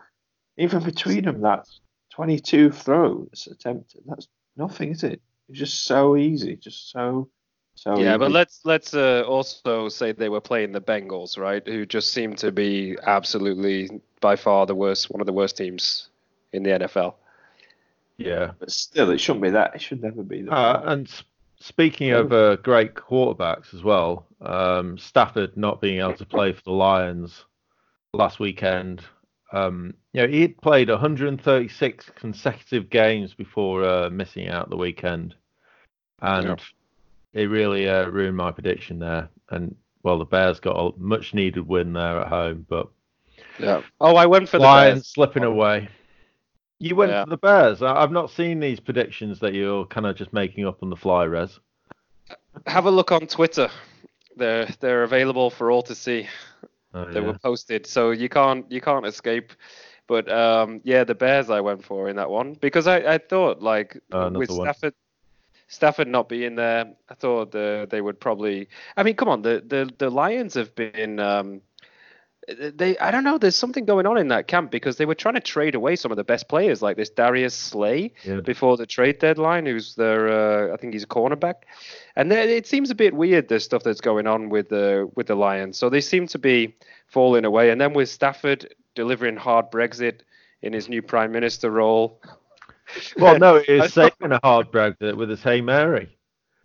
[0.57, 1.81] even between them, that's
[2.13, 4.03] 22 throws attempted.
[4.07, 5.21] That's nothing, is it?
[5.49, 6.57] It's just so easy.
[6.57, 7.29] Just so,
[7.75, 8.19] so Yeah, easy.
[8.19, 11.67] but let's let's uh, also say they were playing the Bengals, right?
[11.67, 16.09] Who just seem to be absolutely by far the worst, one of the worst teams
[16.55, 17.15] in the NFL.
[18.17, 18.53] Yeah.
[18.59, 19.75] But still, it shouldn't be that.
[19.75, 20.53] It should never be that.
[20.53, 21.25] Uh, and s-
[21.63, 26.63] speaking of uh, great quarterbacks as well, um, Stafford not being able to play for
[26.65, 27.45] the Lions
[28.13, 29.03] last weekend.
[29.53, 35.35] Um, you know, he had played 136 consecutive games before uh, missing out the weekend,
[36.21, 36.57] and Yeah.
[37.43, 39.29] it really uh, ruined my prediction there.
[39.51, 42.89] And well, the Bears got a much needed win there at home, but
[43.59, 43.83] Yeah.
[44.01, 45.89] Oh, I went for the Lions slipping away.
[46.83, 47.25] You went Yeah.
[47.25, 47.81] for the Bears.
[47.81, 50.97] I- I've not seen these predictions that you're kind of just making up on the
[50.97, 51.61] fly, Res.
[52.67, 53.69] Have a look on Twitter.
[54.37, 56.29] They're they're available for all to see.
[56.95, 57.27] Oh, They yeah.
[57.27, 59.53] were posted, so you can't you can't escape.
[60.09, 63.63] But um, yeah, the Bears I went for in that one because I, I thought
[63.63, 64.67] like another with one.
[64.67, 64.95] Stafford
[65.69, 68.69] Stafford not being there, I thought uh, they would probably.
[68.97, 71.21] I mean, come on, the the, the Lions have been.
[71.21, 71.61] Um,
[72.49, 73.39] they I don't know.
[73.39, 76.11] There's something going on in that camp because they were trying to trade away some
[76.11, 78.41] of the best players, like this Darius Slay Yeah.
[78.41, 80.29] before the trade deadline, who's their
[80.71, 81.63] uh, I think he's a cornerback,
[82.17, 85.29] and then it seems a bit weird the stuff that's going on with the with
[85.29, 85.79] the Lions.
[85.79, 86.75] So they seem to be
[87.07, 90.21] falling away, and then with Stafford delivering hard Brexit
[90.63, 92.21] in his new prime minister role.
[93.17, 96.17] Well, no, it I saving a hard Brexit with his Hail Mary.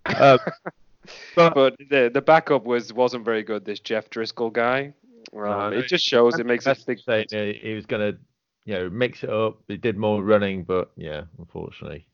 [0.05, 0.41] But
[1.35, 3.65] but the the backup was wasn't very good.
[3.65, 4.93] This Jeff Driskel guy.
[5.35, 8.19] Um, it just shows it makes a big saying he he was going to,
[8.65, 9.57] you know, mix it up.
[9.67, 12.07] He did more running, but yeah, unfortunately,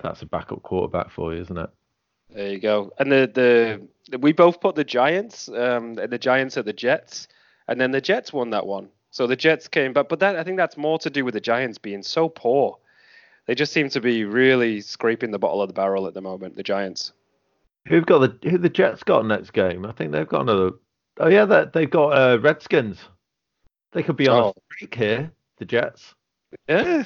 [0.00, 1.70] that's a backup quarterback for you, isn't it?
[2.30, 2.92] There you go.
[2.98, 3.30] And the
[4.10, 7.28] the we both put the Giants, um, and the Giants are the Jets,
[7.68, 8.88] and then the Jets won that one.
[9.10, 11.40] So the Jets came but but that I think that's more to do with the
[11.40, 12.78] Giants being so poor.
[13.46, 16.56] They just seem to be really scraping the bottom of the barrel at the moment.
[16.56, 17.12] The Giants.
[17.88, 19.84] Who've got the who the Jets got next game?
[19.84, 20.70] I think they've got another.
[21.18, 22.98] Oh yeah, that they've got uh, Redskins.
[23.92, 24.48] They could be on Oh.
[24.56, 26.14] a streak here, the Jets.
[26.68, 27.04] Yeah.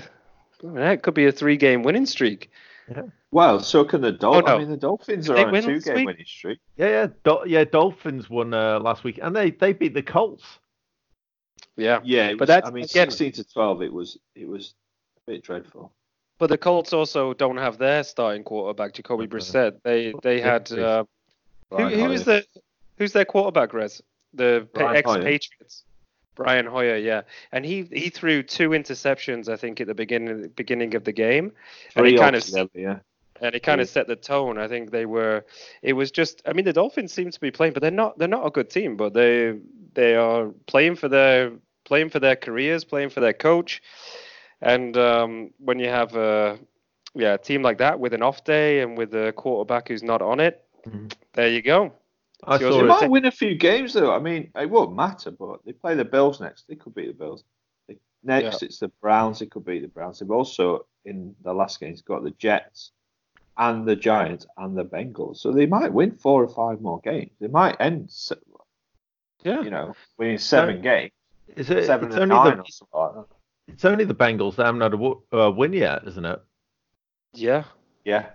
[0.63, 2.51] Yeah, it could be a three-game winning streak.
[2.89, 3.03] Yeah.
[3.31, 4.45] Well, so can the Dolphins.
[4.47, 4.57] Oh, no.
[4.57, 6.07] I mean, the Dolphins Did are on a two-game week?
[6.07, 6.59] winning streak.
[6.77, 7.65] Yeah, yeah, Dol- yeah.
[7.65, 10.45] Dolphins won uh, last week, and they they beat the Colts.
[11.77, 12.01] Yeah.
[12.05, 13.83] Yeah, it But was, that's- I mean, again- sixteen to twelve.
[13.83, 14.75] It was it was
[15.27, 15.93] a bit dreadful.
[16.39, 19.37] But the Colts also don't have their starting quarterback, Jacoby Okay.
[19.37, 19.81] Brissett.
[19.83, 21.05] They they had uh,
[21.71, 22.43] who, who is Hoyer.
[22.43, 22.47] the
[22.97, 24.03] who's their quarterback, Rez?
[24.35, 25.17] The pa- Brian Hoyer.
[25.19, 25.85] ex-Patriots.
[26.35, 30.95] Brian Hoyer, yeah, and he he threw two interceptions, I think, at the beginning beginning
[30.95, 31.47] of the game,
[31.95, 32.99] and Three he kind of altogether, yeah.
[33.41, 34.59] and it kind of set the tone.
[34.59, 35.47] I think they were.
[35.81, 36.43] It was just.
[36.45, 38.19] I mean, the Dolphins seem to be playing, but they're not.
[38.19, 39.59] They're not a good team, but they
[39.95, 41.53] they are playing for their
[41.87, 43.83] playing for their careers, playing for their coach.
[44.61, 46.59] And um, when you have a
[47.15, 50.21] yeah a team like that with an off day and with a quarterback who's not
[50.21, 51.15] on it, Mhm.
[51.33, 51.95] there you go.
[52.45, 52.87] I Yours saw They is- it.
[53.03, 54.13] might win a few games though.
[54.15, 56.67] I mean, it won't matter, but they play the Bills next.
[56.69, 57.45] They could beat the Bills.
[57.89, 59.39] They- Next, it's the Browns.
[59.39, 60.19] They could beat the Browns.
[60.19, 62.93] They've also in the last games got the Jets
[63.59, 65.39] and the Giants and the Bengals.
[65.39, 67.31] So they might win four or five more games.
[67.41, 68.11] They might end,
[69.43, 69.63] Yeah.
[69.63, 71.13] you know, winning seven games,
[71.57, 71.87] Is it?
[71.87, 73.27] seven it's and only nine the or something like
[73.69, 76.41] it's only the Bengals that haven't had a uh, win yet, isn't it?
[77.33, 77.65] Yeah.
[78.05, 78.31] Yeah,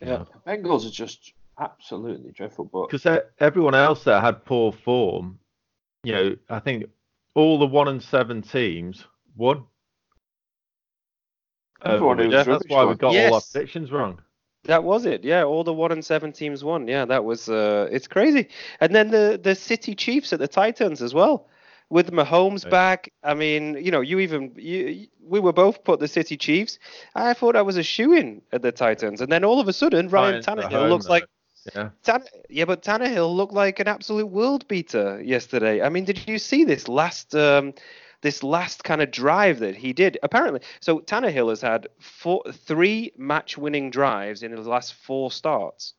[0.00, 0.24] Yeah.
[0.32, 2.64] the Bengals are just absolutely dreadful.
[2.66, 5.38] But Because everyone else that had poor form,
[6.04, 6.84] you know, I think
[7.34, 9.04] all the one and seven teams
[9.36, 9.64] won.
[11.84, 12.96] Everyone Uh, who was yeah, that's why we won.
[12.96, 14.20] got all our predictions wrong.
[14.64, 15.24] That was it.
[15.24, 16.88] Yeah, all the one and seven teams won.
[16.88, 18.48] Yeah, that was uh it's crazy.
[18.80, 21.48] And then the the City Chiefs at the Titans as well.
[21.90, 22.70] With Mahomes Right.
[22.70, 26.78] back, I mean, you know, you even you, we were both put the City Chiefs.
[27.14, 29.72] I thought I was a shoe in at the Titans, and then all of a
[29.72, 31.10] sudden, Ryan Titans Tannehill home, looks though.
[31.10, 31.26] like
[31.74, 31.90] Yeah.
[32.02, 35.82] Tan- yeah, but Tannehill looked like an absolute world beater yesterday.
[35.82, 37.74] I mean, did you see this last um,
[38.22, 40.18] this last kind of drive that he did?
[40.22, 45.94] Apparently, so Tannehill has had four, three match-winning drives in his last four starts,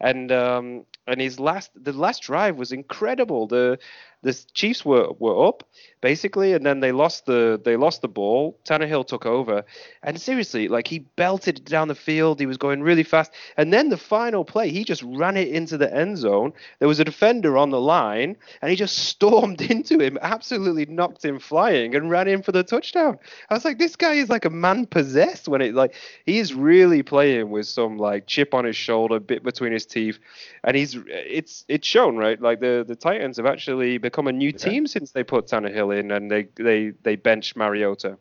[0.00, 3.46] and um, and his last the last drive was incredible.
[3.46, 3.78] The
[4.22, 5.64] the Chiefs were were up
[6.00, 8.58] basically, and then they lost the they lost the ball.
[8.64, 9.64] Tannehill took over,
[10.02, 12.40] and seriously, like he belted down the field.
[12.40, 15.76] He was going really fast, and then the final play, he just ran it into
[15.76, 16.52] the end zone.
[16.78, 21.24] There was a defender on the line, and he just stormed into him, absolutely knocked
[21.24, 23.18] him flying, and ran in for the touchdown.
[23.50, 26.54] I was like, this guy is like a man possessed when it like he is
[26.54, 30.18] really playing with some like chip on his shoulder, bit between his teeth,
[30.64, 32.40] and he's it's it's shown right.
[32.40, 34.56] Like the the Titans have actually become a new Yeah.
[34.56, 38.18] team since they put Tannehill in and they they they benched Mariota.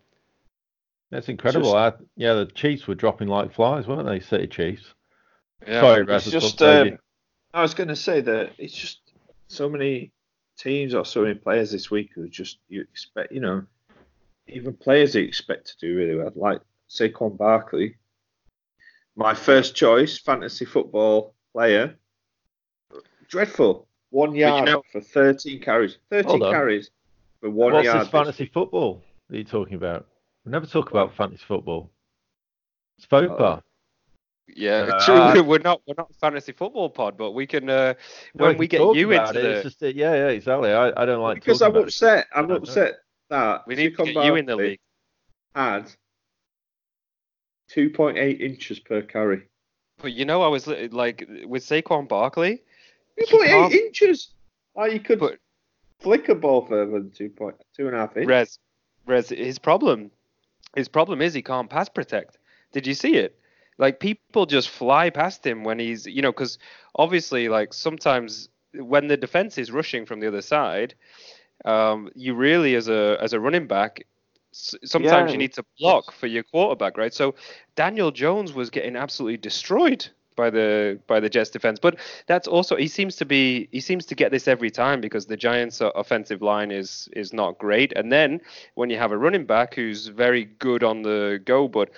[1.10, 1.76] That's incredible.
[1.76, 4.20] I, yeah, the Chiefs were dropping like flies, weren't they?
[4.20, 4.94] City Chiefs.
[5.66, 5.82] Yeah.
[5.82, 6.98] Sorry, It's Raz, I just, um,
[7.54, 9.00] I was going to say that it's just
[9.48, 10.12] so many
[10.58, 13.64] teams or so many players this week who just you expect, you know,
[14.48, 17.96] even players you expect to do really well, like Saquon Barkley,
[19.16, 21.96] my first choice fantasy football player,
[23.28, 26.52] dreadful, one you yard know- for 13 carries, 13 on.
[26.52, 26.90] carries
[27.42, 28.02] for one What's yard.
[28.02, 30.08] this fantasy football that you're talking about?
[30.46, 31.92] We never talk about fantasy football.
[32.98, 33.62] It's FOPA.
[34.56, 35.44] Yeah, Uh, true.
[35.48, 37.94] We're not we're not a fantasy football pod, but we can uh,
[38.34, 40.72] No, when can we get you into it, the it's just yeah, yeah, exactly.
[40.72, 41.88] I, I don't like because I'm about it.
[41.88, 42.28] upset.
[42.34, 42.56] I'm I know.
[42.56, 42.96] upset
[43.30, 44.80] that we need to Saquon get you in the league.
[45.54, 45.92] had
[47.72, 49.44] 2.8 inches per carry.
[50.02, 52.64] But you know, I was like with Saquon Barkley.
[53.18, 54.30] He 2.8 can't- inches.
[54.76, 55.40] Like you could But-
[56.00, 58.28] flick a ball further than two point two and a half inches.
[58.28, 58.60] Rez,
[59.06, 60.12] Rez, his problem,
[60.76, 62.38] his problem is he can't pass protect.
[62.74, 63.40] Did you see it?
[63.80, 66.58] Like people just fly past him when he's, you know, because
[66.96, 70.94] obviously, like sometimes when the defense is rushing from the other side,
[71.66, 74.06] um, you really, as a as a running back,
[74.52, 75.32] sometimes Yeah.
[75.32, 77.14] you need to block for your quarterback, right?
[77.14, 77.36] So
[77.76, 81.98] Daniel Jones was getting absolutely destroyed by the by the Jets defense, but
[82.28, 85.36] that's also he seems to be he seems to get this every time because the
[85.36, 88.40] Giants' offensive line is is not great, and then
[88.76, 91.90] when you have a running back who's very good on the go but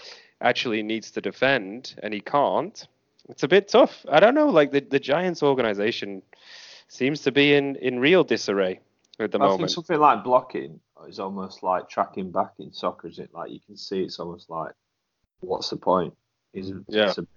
[0.42, 2.88] actually needs to defend and he can't,
[3.28, 4.06] it's a bit tough.
[4.10, 6.24] I don't know, like the the Giants organization
[6.88, 8.80] seems to be in in real disarray
[9.20, 9.72] at the I think moment.
[9.72, 13.30] something like blocking is almost like tracking back in soccer, is it?
[13.34, 14.74] Like you can see it's almost like,
[15.42, 16.14] what's the point?
[16.54, 17.10] Is Yeah.
[17.10, 17.28] it's, a,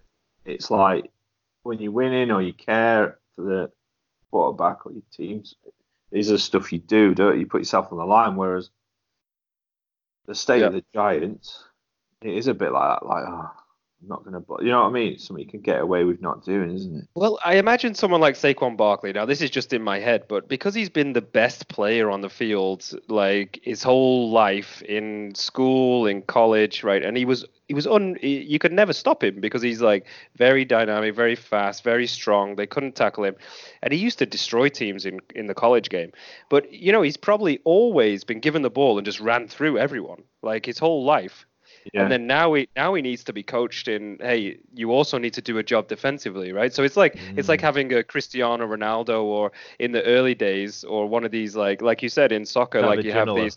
[0.44, 1.10] it's like
[1.62, 3.70] when you're winning or you care for the
[4.30, 5.54] quarterback or your teams.
[6.10, 7.40] These are stuff you do, don't you?
[7.40, 8.36] You put yourself on the line.
[8.36, 8.70] Whereas
[10.26, 11.64] the state of the Giants,
[12.20, 13.06] it is a bit like that.
[13.06, 13.50] Like, oh,
[14.02, 14.64] I'm not going to.
[14.64, 15.14] You know what I mean?
[15.14, 17.08] It's something you can get away with not doing, isn't it?
[17.14, 19.12] Well, I imagine someone like Saquon Barkley.
[19.12, 22.20] Now, this is just in my head, but because he's been the best player on
[22.20, 27.02] the field, like his whole life in school, in college, right?
[27.02, 28.18] And he was he was un.
[28.20, 30.04] You could never stop him because he's like
[30.36, 32.56] very dynamic, very fast, very strong.
[32.56, 33.34] They couldn't tackle him,
[33.82, 36.12] and he used to destroy teams in in the college game.
[36.50, 40.22] But you know, he's probably always been given the ball and just ran through everyone,
[40.42, 41.46] like his whole life.
[41.94, 42.02] Yeah.
[42.02, 44.18] And then now he now he needs to be coached in.
[44.20, 46.74] Hey, you also need to do a job defensively, right?
[46.74, 51.06] So it's like it's like having a Cristiano Ronaldo, or in the early days, or
[51.06, 53.56] one of these like like you said in soccer, like you have these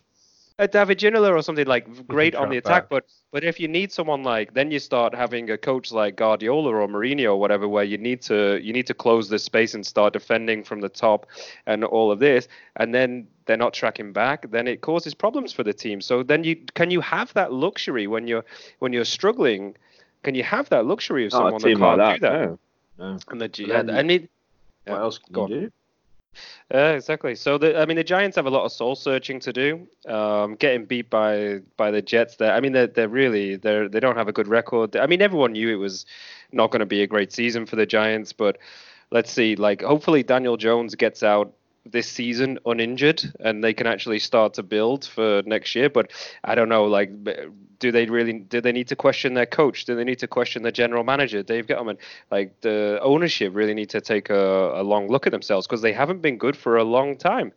[0.57, 2.89] a David Ginola or something like great on the attack, back.
[2.89, 6.73] but but if you need someone like then you start having a coach like Guardiola
[6.73, 9.85] or Mourinho or whatever, where you need to you need to close the space and
[9.85, 11.25] start defending from the top
[11.65, 15.63] and all of this, and then they're not tracking back, then it causes problems for
[15.63, 15.99] the team.
[15.99, 18.45] So then you can you have that luxury when you're
[18.79, 19.75] when you're struggling?
[20.23, 22.21] Can you have that luxury of Not someone that can't like that.
[22.21, 22.57] do that?
[22.97, 23.11] No.
[23.13, 23.19] no.
[23.27, 24.29] And the G- But then- I mean,
[24.85, 25.71] What Yeah, else can go you do?
[26.73, 27.35] Uh, exactly.
[27.35, 29.87] So the, I mean, the Giants have a lot of soul searching to do.
[30.07, 32.53] Um, getting beat by by the Jets, there.
[32.53, 34.95] I mean, they're they're really they're they don't have a good record.
[34.95, 36.05] I mean, everyone knew it was
[36.51, 38.57] not going to be a great season for the Giants, but
[39.11, 39.55] let's see.
[39.55, 41.53] Like, hopefully, Daniel Jones gets out
[41.85, 45.89] this season uninjured, and they can actually start to build for next year.
[45.89, 46.11] But
[46.43, 46.85] I don't know.
[46.85, 47.11] Like,
[47.79, 48.33] do they really?
[48.33, 49.85] Do they need to question their coach?
[49.85, 51.97] Do they need to question the general manager, Dave Gettleman?
[52.31, 55.93] Like, the ownership really need to take a, a long look at themselves because they
[55.93, 57.51] haven't been good for a long time.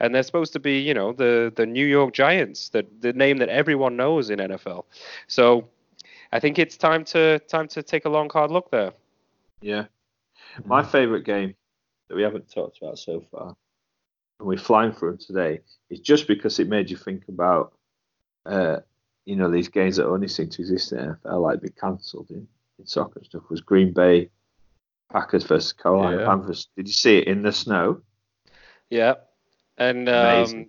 [0.00, 3.38] And they're supposed to be, you know, the the New York Giants, the the name
[3.38, 4.84] that everyone knows in NFL.
[5.26, 5.68] So,
[6.32, 8.92] I think it's time to time to take a long hard look there.
[9.60, 9.84] Yeah.
[10.58, 10.68] Mm-hmm.
[10.68, 11.54] My favourite game
[12.08, 13.56] that we haven't talked about so far,
[14.42, 17.74] and we're flying through them today, is just because it made you think about,
[18.44, 18.78] uh,
[19.24, 22.48] you know, these games that only seem to exist in NFL, like be cancelled in,
[22.80, 24.30] in soccer and stuff, was Green Bay
[25.12, 26.26] Packers versus Carolina Yeah.
[26.26, 26.68] Panthers.
[26.76, 28.02] Did you see it in the snow?
[28.90, 29.14] Yeah,
[29.78, 30.66] and um,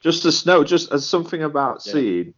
[0.00, 1.92] Just the snow, just as something about Yeah.
[1.92, 2.34] seeing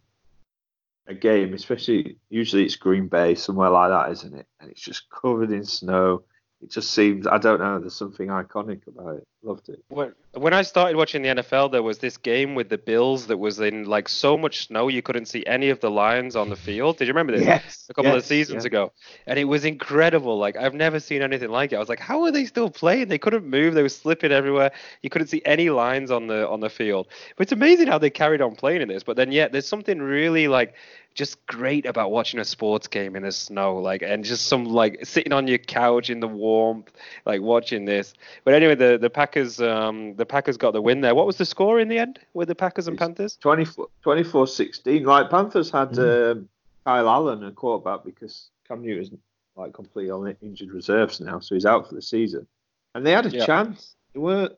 [1.07, 4.45] a game, especially usually it's Green Bay, somewhere like that, isn't it?
[4.59, 6.21] And it's just covered in snow.
[6.61, 9.27] It just seems, I don't know, there's something iconic about it.
[9.41, 9.81] Loved it.
[9.87, 13.37] when when I started watching the NFL, there was this game with the Bills that
[13.37, 16.57] was in like so much snow you couldn't see any of the lines on the
[16.57, 16.97] field.
[16.97, 17.47] Did you remember this?
[17.47, 17.87] Yes.
[17.89, 18.67] a couple of seasons yeah.
[18.67, 18.91] ago,
[19.25, 20.37] and it was incredible.
[20.37, 21.77] Like I've never seen anything like it.
[21.77, 23.07] I was like, how are they still playing?
[23.07, 23.75] They couldn't move.
[23.75, 24.71] They were slipping everywhere.
[25.01, 27.07] You couldn't see any lines on the on the field.
[27.37, 29.03] But it's amazing how they carried on playing in this.
[29.03, 30.75] But then yet there's something really like
[31.19, 34.97] just great about watching a sports game in the snow, like and just some like
[35.03, 36.89] sitting on your couch in the warmth,
[37.25, 38.13] like watching this.
[38.45, 41.13] But anyway, the the Packers um the Packers got the win there.
[41.13, 43.37] What was the score in the end with the Packers and It's- Panthers?
[43.41, 45.05] 24 24-16.
[45.05, 46.31] Like Panthers had Mm.
[46.31, 46.49] um,
[46.85, 49.11] Kyle Allen a quarterback because Cam Newton's
[49.57, 52.47] like completely on injured reserves now, so he's out for the season.
[52.95, 53.45] And they had a Yeah.
[53.45, 53.95] chance.
[54.13, 54.51] They were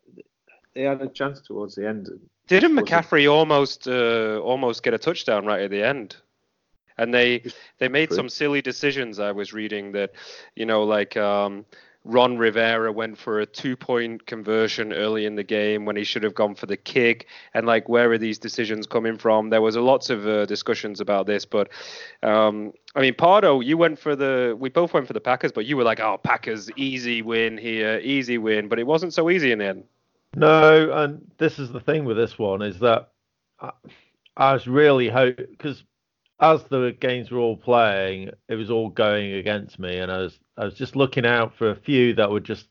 [0.75, 2.07] they had a chance towards the end.
[2.47, 6.17] Didn't McCaffrey almost uh, almost get a touchdown right at the end?
[7.01, 7.43] And they
[7.79, 8.17] they made True.
[8.17, 9.19] some silly decisions.
[9.19, 10.11] I was reading that,
[10.55, 11.65] you know, like um,
[12.03, 16.23] Ron Rivera went for a two point conversion early in the game when he should
[16.23, 17.27] have gone for the kick.
[17.53, 19.49] And like, where are these decisions coming from?
[19.49, 21.69] There was a lots of uh, discussions about this, but
[22.23, 24.55] um, I mean, Pardo, you went for the.
[24.59, 27.99] We both went for the Packers, but you were like, oh, Packers, easy win here,
[28.03, 28.67] easy win.
[28.67, 29.83] But it wasn't so easy in the end.
[30.35, 33.09] No, and this is the thing with this one is that
[33.59, 33.71] I,
[34.37, 35.83] I was really hope because
[36.41, 40.39] as the games were all playing, it was all going against me, and I was
[40.57, 42.67] I was just looking out for a few that would just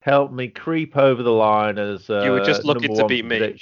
[0.00, 3.58] help me creep over the line as uh, You were just looking to beat me.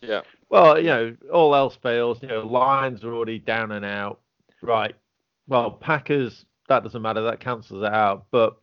[0.00, 0.22] Yeah.
[0.48, 2.22] Well, you know, all else fails.
[2.22, 4.20] You know, lines are already down and out.
[4.62, 4.94] Right.
[5.46, 7.22] Well, Packers, that doesn't matter.
[7.22, 8.26] That cancels it out.
[8.30, 8.56] But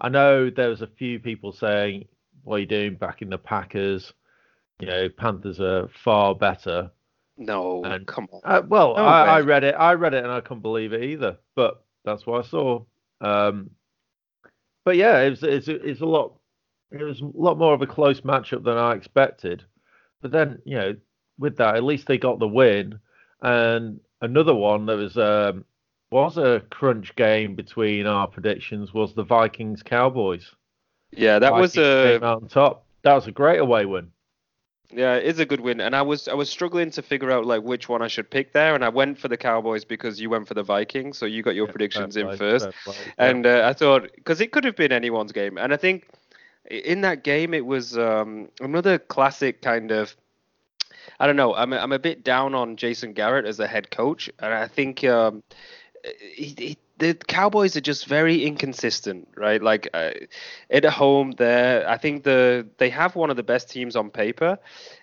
[0.00, 2.06] I know there was a few people saying,
[2.42, 4.12] "What are you doing back in the Packers?"
[4.80, 6.90] You know, Panthers are far better.
[7.36, 8.40] No, And- come on.
[8.44, 9.74] Uh, well, No I, I read it.
[9.74, 11.38] I read it, and I couldn't believe it either.
[11.54, 12.84] But that's what I saw.
[13.20, 13.70] Um,
[14.84, 16.34] but yeah, it was, it's, it's a lot.
[16.92, 19.64] It was a lot more of a close matchup than I expected.
[20.22, 20.96] But then, you know,
[21.38, 23.00] with that, at least they got the win.
[23.42, 25.64] And another one that was um,
[26.10, 30.54] was a crunch game between our predictions was the Vikings Cowboys.
[31.10, 32.86] Yeah, that was a came out on top.
[33.02, 34.10] That was a great away win.
[34.94, 35.80] Yeah, it is a good win.
[35.80, 38.52] And I was I was struggling to figure out like which one I should pick
[38.52, 41.42] there, and I went for the Cowboys because you went for the Vikings, so you
[41.42, 42.68] got your predictions in first.
[42.86, 42.92] Yeah.
[43.18, 46.08] And uh, I thought because it could have been anyone's game, and I think
[46.68, 50.16] in that game it was um, another classic kind of.
[51.20, 51.54] I don't know.
[51.54, 54.66] I'm a, I'm a bit down on Jason Garrett as a head coach, and I
[54.66, 55.42] think um,
[56.20, 59.62] he, he the Cowboys are just very inconsistent, right?
[59.62, 60.10] Like uh,
[60.70, 64.58] at home, there, I think the they have one of the best teams on paper,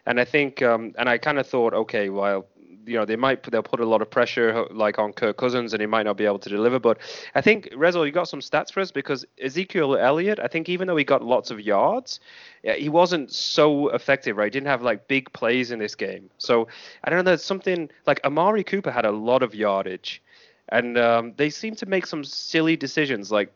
[0.06, 2.47] and I think, um, and I kind of thought, okay, well,
[2.86, 5.82] you know, they might they'll put a lot of pressure like on Kirk Cousins, and
[5.82, 6.80] he might not be able to deliver.
[6.80, 6.97] But
[7.36, 10.88] I think Rezo, you got some stats for us because Ezekiel Elliott, I think even
[10.88, 12.21] though he got lots of yards,
[12.63, 14.45] he wasn't so effective, right?
[14.45, 16.30] He didn't have like big plays in this game.
[16.38, 16.69] So
[17.04, 17.23] I don't know.
[17.32, 20.21] There's something like Amari Cooper had a lot of yardage
[20.69, 23.32] and um, they seem to make some silly decisions.
[23.32, 23.54] Like,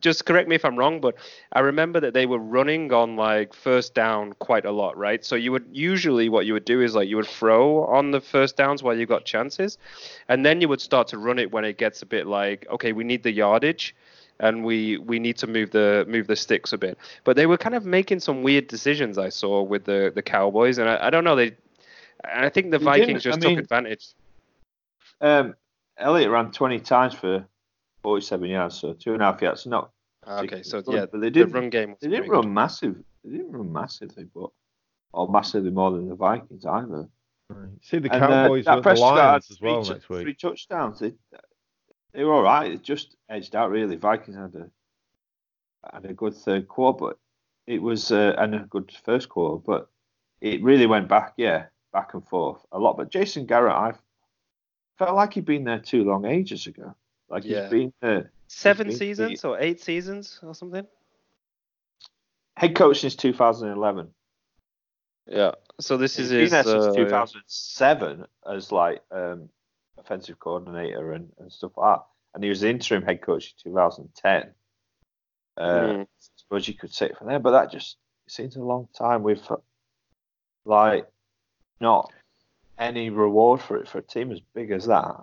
[0.00, 1.16] just correct me if I'm wrong, but
[1.52, 5.24] I remember that they were running on like first down quite a lot, right?
[5.24, 8.20] So you would usually what you would do is like you would throw on the
[8.20, 9.78] first downs while you got chances,
[10.28, 12.92] and then you would start to run it when it gets a bit like, okay,
[12.92, 13.94] we need the yardage.
[14.38, 17.56] And we, we need to move the move the sticks a bit, but they were
[17.56, 19.16] kind of making some weird decisions.
[19.16, 21.52] I saw with the, the Cowboys, and I, I don't know they,
[22.22, 24.08] and I think the Vikings just I took advantage.
[25.22, 25.54] Um,
[25.98, 27.46] Elliott ran 20 times for
[28.02, 29.66] 47 yards, so two and a half yards.
[29.66, 29.90] Not
[30.28, 31.52] Okay, so particularly yeah, but they didn't.
[31.52, 31.90] run game.
[31.90, 32.44] Was They didn't pretty good.
[32.46, 32.96] run massive.
[33.24, 34.50] They didn't run massively, but
[35.12, 37.08] or massively more than the Vikings either.
[37.80, 40.22] See the And, uh, Cowboys that with the Lions as well tou- next week.
[40.22, 40.98] Three touchdowns.
[40.98, 41.12] They,
[42.12, 42.72] they were all right.
[42.72, 43.94] It just edged out really.
[43.96, 44.68] Vikings had a
[45.92, 47.18] had a good third quarter, but
[47.68, 49.88] it was uh, and a good first quarter, but
[50.40, 51.34] it really went back.
[51.36, 52.96] Yeah, back and forth a lot.
[52.96, 53.92] But Jason Garrett, I
[54.98, 56.94] felt like he'd been there too long ages ago.
[57.28, 57.62] Like Yeah.
[57.62, 58.30] he's been there.
[58.48, 60.86] Seven been- seasons or eight seasons or something.
[62.56, 64.08] head coach since 2011.
[65.26, 65.52] Yeah.
[65.80, 66.50] So this is He's been his.
[66.50, 69.48] there since uh, 2007 as like um,
[69.98, 72.04] offensive coordinator and, and stuff like that.
[72.34, 74.50] And he was the interim head coach in 2010.
[75.58, 76.02] Uh, Mm.
[76.02, 76.06] I
[76.36, 77.96] suppose you could say it from there, but that just
[78.28, 79.50] seems a long time with
[80.64, 81.06] like
[81.80, 82.12] not
[82.78, 85.16] any reward for it for a team as big as that.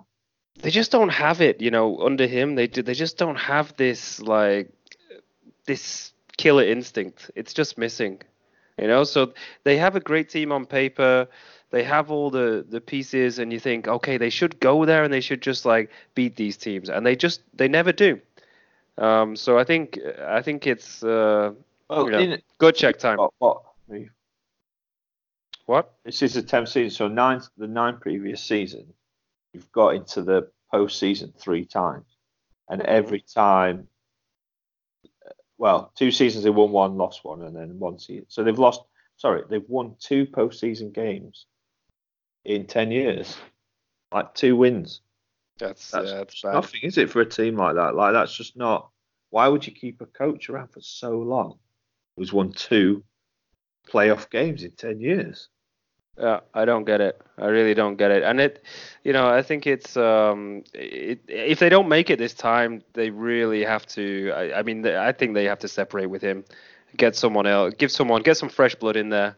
[0.62, 2.54] they just don't have it, you know, under him.
[2.54, 4.70] They do, they just don't have this like
[5.66, 7.30] this killer instinct.
[7.34, 8.22] It's just missing,
[8.78, 9.04] you know.
[9.04, 9.32] So
[9.64, 11.28] they have a great team on paper.
[11.70, 15.12] They have all the the pieces, and you think, okay, they should go there and
[15.12, 18.20] they should just like beat these teams, and they just they never do.
[18.96, 21.52] Um, so I think I think it's uh,
[21.88, 22.20] Well, Yeah.
[22.20, 23.18] in, good check time.
[23.18, 23.62] what, what
[25.66, 25.94] What?
[26.04, 28.92] this is the 10th season, so nine the nine previous seasons,
[29.52, 32.06] you've got into the postseason three times,
[32.68, 33.88] and every time,
[35.04, 38.26] uh, well, two seasons they won one, lost one, and then one season.
[38.28, 38.82] So they've lost.
[39.16, 41.46] Sorry, they've won two postseason games
[42.44, 43.36] in 10 years,
[44.12, 45.00] like two wins.
[45.58, 46.52] That's That's, yeah, that's bad.
[46.52, 47.94] nothing, is it, for a team like that?
[47.94, 48.90] Like that's just not.
[49.30, 51.58] Why would you keep a coach around for so long
[52.16, 53.02] who's won two
[53.88, 55.48] playoff games in 10 years?
[56.18, 57.20] Yeah, I don't get it.
[57.38, 58.22] I really don't get it.
[58.22, 58.62] And it,
[59.02, 63.10] you know, I think it's um, it, if they don't make it this time, they
[63.10, 64.30] really have to.
[64.34, 66.44] I, I mean, I think they have to separate with him,
[66.96, 69.36] get someone else, give someone, get some fresh blood in there.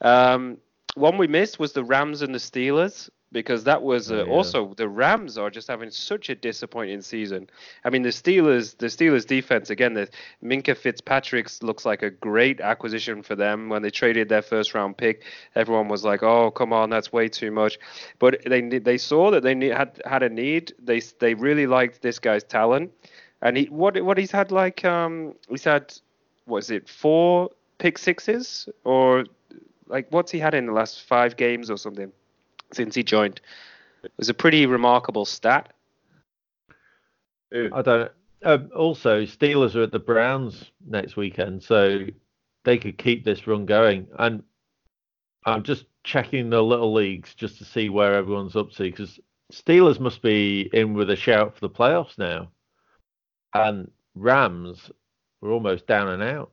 [0.00, 0.58] Um,
[0.94, 4.32] one we missed was the Rams and the Steelers because that was uh, Oh, yeah.
[4.32, 7.48] also the Rams are just having such a disappointing season.
[7.84, 9.94] I mean, the Steelers, the Steelers defense again.
[9.94, 10.08] The
[10.44, 13.68] Minkah Fitzpatrick looks like a great acquisition for them.
[13.68, 15.22] When they traded their first round pick,
[15.54, 17.78] everyone was like, "Oh, come on, that's way too much."
[18.18, 20.74] But they they saw that they need, had had a need.
[20.78, 22.92] They they really liked this guy's talent,
[23.40, 25.92] and he what what he's had like um he's had
[26.44, 29.24] what is it four pick sixes or
[29.86, 32.12] like what's he had in the last five games or something
[32.72, 33.40] since he joined.
[34.02, 35.72] It was a pretty remarkable stat.
[37.52, 38.10] I don't.
[38.44, 42.06] Um, also, Steelers are at the Browns next weekend, so
[42.64, 44.08] they could keep this run going.
[44.18, 44.42] And
[45.46, 49.20] I'm just checking the little leagues just to see where everyone's up to because
[49.52, 52.48] Steelers must be in with a shout for the playoffs now,
[53.54, 54.90] and Rams
[55.40, 56.50] were almost down and out.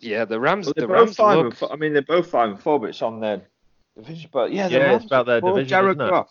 [0.00, 0.66] Yeah, the Rams.
[0.66, 1.72] Well, the they're both Rams five look, and four.
[1.72, 3.42] I mean, they're both five and four, but it's on their
[3.96, 4.30] division.
[4.32, 6.10] But yeah, the Yeah, it's Rams about their are poor division, Jared isn't it?
[6.10, 6.30] Goff.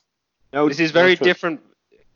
[0.54, 1.62] No, This is very different.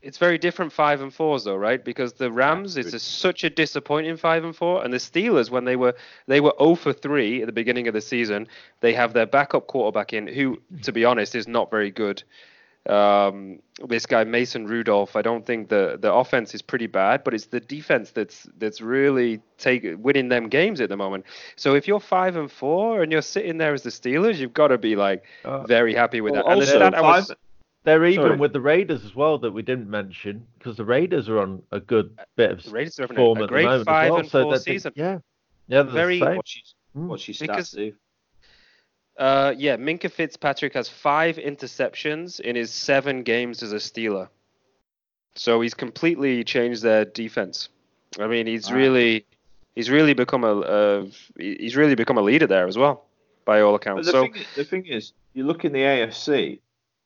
[0.00, 1.84] It's very different five and fours though, right?
[1.84, 5.64] Because the Rams, it's a, such a disappointing five and four, and the Steelers, when
[5.64, 5.94] they were
[6.28, 8.46] they were 0 for three at the beginning of the season,
[8.80, 12.22] they have their backup quarterback in, who, to be honest, is not very good.
[12.88, 17.34] Um, this guy Mason Rudolph, I don't think the the offense is pretty bad, but
[17.34, 21.24] it's the defense that's that's really take winning them games at the moment.
[21.56, 24.68] So if you're five and four and you're sitting there as the Steelers, you've got
[24.68, 26.50] to be like Uh, very happy with Well, that.
[26.52, 27.32] And the also, stat I was-
[27.84, 28.36] They're even Sorry.
[28.36, 31.80] with the Raiders as well that we didn't mention because the Raiders are on a
[31.80, 33.84] good bit of the Raiders are having form a, a at the great moment as
[33.86, 34.20] five well.
[34.20, 34.92] and so four that they- season.
[34.96, 35.18] yeah,
[35.68, 36.36] yeah, Very- What same.
[36.36, 37.06] What's his, Mm.
[37.06, 37.96] what's his stats, Because- Steve?
[39.18, 44.28] Uh, yeah, Minkah Fitzpatrick has five interceptions in his seven games as a Steeler.
[45.34, 47.68] So he's completely changed their defense.
[48.18, 48.76] I mean, he's Wow.
[48.76, 49.26] really
[49.74, 51.06] he's really become a uh,
[51.36, 53.04] he's really become a leader there as well,
[53.44, 54.06] by all accounts.
[54.06, 56.60] the, So thing, the thing is, you look in the AFC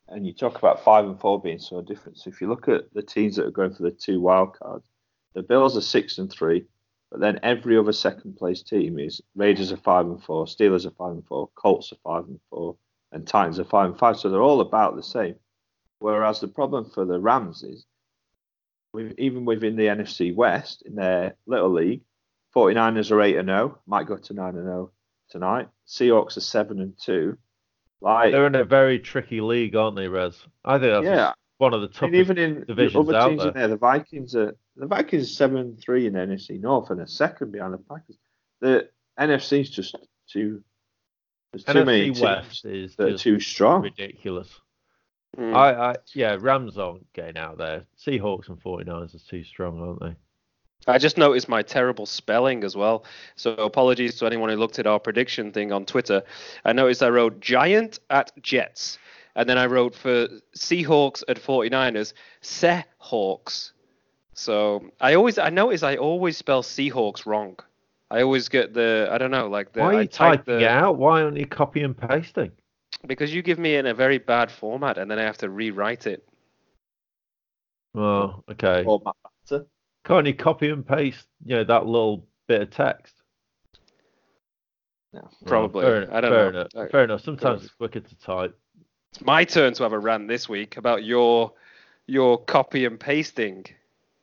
[0.08, 2.18] and you talk about five and four being so different.
[2.18, 4.84] So if you look at the teams that are going for the two wild cards,
[5.34, 6.64] the Bills are six and three,
[7.12, 10.92] but then every other second place team is Raiders are five and four, Steelers are
[10.92, 12.76] five and four, Colts are five and four,
[13.12, 14.16] and Titans are five and five.
[14.18, 15.34] So they're all about the same.
[15.98, 17.84] Whereas the problem for the Rams is,
[18.94, 22.00] with, even within the NFC West in their little league,
[22.56, 24.90] 49ers are eight and zero, might go to nine and zero
[25.28, 25.68] tonight.
[25.86, 27.36] Seahawks are seven and two.
[28.00, 30.46] Like They're in a very tricky league, aren't they, Rez?
[30.64, 31.32] I think that's yeah,
[31.62, 32.12] one of the I toughest.
[32.12, 33.52] mean, even in the divisions other out teams in there.
[33.54, 37.52] there, the Vikings are the Vikings are seven three in NFC North and a second
[37.52, 38.18] behind the Packers.
[38.60, 38.88] The
[39.18, 39.96] NFC's just
[40.28, 40.62] too.
[41.52, 43.82] There's too many NFC teams West is that are just too strong.
[43.82, 44.48] ridiculous.
[45.38, 45.54] mm.
[45.54, 47.84] I, I, yeah, Rams aren't getting out there.
[47.96, 50.16] Seahawks and 49ers are too strong, aren't they?
[50.86, 53.04] I just noticed my terrible spelling as well.
[53.36, 56.24] So apologies to anyone who looked at our prediction thing on Twitter.
[56.64, 58.98] I noticed I wrote Giant at Jets.
[59.34, 62.12] And then I wrote for Seahawks at 49ers,
[62.42, 63.72] Seahawks.
[64.34, 67.58] So I always I notice I always spell Seahawks wrong.
[68.10, 70.58] I always get the I don't know like the Why are I you type typing
[70.58, 70.96] the it out?
[70.98, 72.52] Why aren't you copy and pasting?
[73.06, 76.06] because you give me in a very bad format and then I have to rewrite
[76.06, 76.26] it.
[77.94, 78.84] Oh, okay.
[78.86, 79.16] Or Matt
[79.48, 79.66] Banter.
[80.04, 83.14] Can't you copy and paste, you know, that little bit of text?
[85.12, 85.20] No.
[85.20, 85.84] Well, Probably.
[85.84, 86.66] fair, I don't fair know.
[86.74, 86.90] Enough.
[86.90, 87.22] Fair enough.
[87.22, 88.58] Sometimes it's quicker to type.
[89.12, 91.52] It's my turn to have a rant this week about your
[92.06, 93.66] your copy and pasting,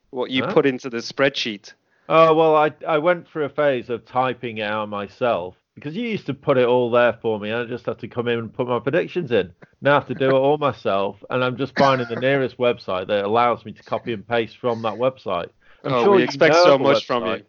[0.10, 0.54] what you Huh?
[0.54, 1.74] put into the spreadsheet.
[2.08, 6.08] Oh well, I I went through a phase of typing it out myself because you
[6.08, 7.52] used to put it all there for me.
[7.52, 9.54] I just have to come in and put my predictions in.
[9.82, 13.08] Now I have to do it all myself, and I'm just finding the nearest website
[13.08, 15.50] that allows me to copy and paste from that website.
[15.84, 17.38] I'm oh, sure we you expect so much from website.
[17.40, 17.46] you.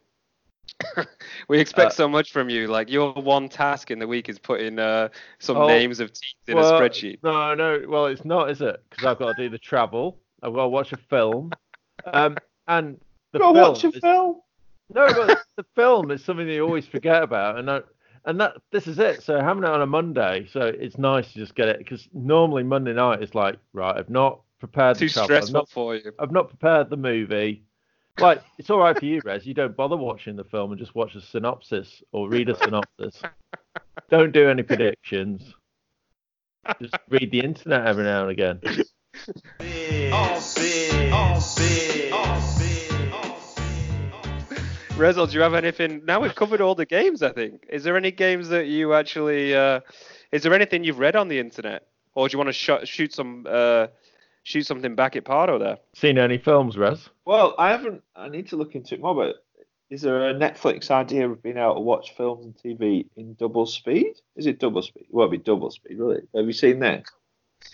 [1.49, 2.67] we expect Uh, so much from you.
[2.67, 5.09] Like your one task in the week is putting uh,
[5.39, 7.19] some Oh, names of teams in Well, a spreadsheet.
[7.23, 7.83] No, no.
[7.89, 8.83] Well, it's not, is it?
[8.91, 10.19] Because I've got to do the travel.
[10.43, 11.53] I've got to watch a film,
[12.13, 12.99] um, and
[13.33, 14.41] the Go film watch a is- film.
[14.93, 17.81] No, but the film is something that you always forget about, and I,
[18.25, 19.23] and that this is it.
[19.23, 22.65] So having it on a Monday, so it's nice to just get it because normally
[22.65, 23.97] Monday night is like right.
[23.97, 25.37] I've not prepared Too the travel.
[25.37, 26.11] I've stressful not, for you.
[26.19, 27.63] I've not prepared the movie.
[28.19, 29.47] Like it's all right for you, Rez.
[29.47, 33.23] You don't bother watching the film and just watch a synopsis or read a synopsis.
[34.11, 35.55] don't do any predictions.
[36.81, 38.61] Just read the internet every now and again.
[45.01, 46.03] Rezel, do you have anything?
[46.05, 47.23] Now we've covered all the games.
[47.23, 47.65] I think.
[47.71, 49.55] Is there any games that you actually?
[49.55, 49.81] Uh,
[50.31, 53.15] is there anything you've read on the internet, or do you want to sh- shoot
[53.15, 53.87] some uh,
[54.51, 55.79] shoot something back at Pardo there?
[55.95, 57.09] Seen any films, Rez?
[57.25, 58.03] Well, I haven't.
[58.15, 59.15] I need to look into it more.
[59.15, 59.37] But
[59.91, 63.67] is there a Netflix idea of being able to watch films and TV in double
[63.67, 64.15] speed?
[64.37, 65.03] Is it double speed?
[65.09, 66.29] It won't be double speed, will it?
[66.35, 67.05] Have you seen that?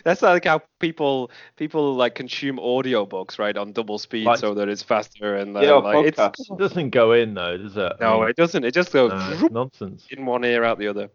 [0.05, 4.69] That's like how people people like consume audiobooks, right, on double speed Like- so that
[4.69, 6.07] it's faster and uh, Yeah, like.
[6.07, 6.17] It
[6.59, 7.93] doesn't go in though, does it?
[8.01, 8.65] I no, mean, it doesn't.
[8.65, 10.07] It just goes no, it's nonsense.
[10.11, 11.11] in one ear out the other.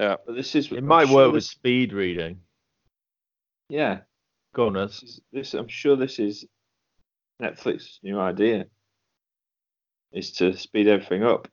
[0.00, 0.72] Yeah, but this is.
[0.72, 2.40] It I'm might sure work with speed reading.
[3.68, 4.00] Yeah.
[4.58, 5.54] On, This, is, this.
[5.54, 6.44] I'm sure this is
[7.40, 8.66] Netflix's new idea.
[10.12, 11.46] Is to speed everything up.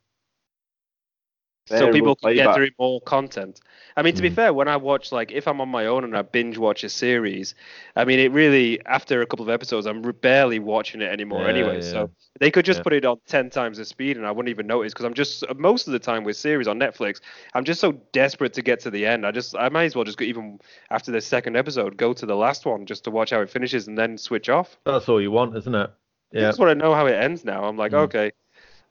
[1.67, 3.59] So people can get through more content.
[3.95, 4.35] I mean, to be Mm.
[4.35, 6.89] fair, when I watch like if I'm on my own and I binge watch a
[6.89, 7.55] series,
[7.95, 11.49] I mean, it really after a couple of episodes, I'm barely watching it anymore Yeah,
[11.49, 11.75] anyway.
[11.77, 11.91] yeah.
[11.91, 12.09] So
[12.39, 12.83] they could just Yeah.
[12.83, 15.43] put it on ten times the speed, and I wouldn't even notice because I'm just
[15.55, 17.19] most of the time with series on Netflix,
[17.53, 19.25] I'm just so desperate to get to the end.
[19.25, 20.59] I just I might as well just go even
[20.91, 23.87] after the second episode, go to the last one just to watch how it finishes
[23.87, 24.77] and then switch off.
[24.85, 25.89] That's all you want, isn't it?
[26.35, 26.47] I Yeah.
[26.49, 27.63] just want to know how it ends now.
[27.63, 28.03] I'm like, Mm.
[28.05, 28.31] okay,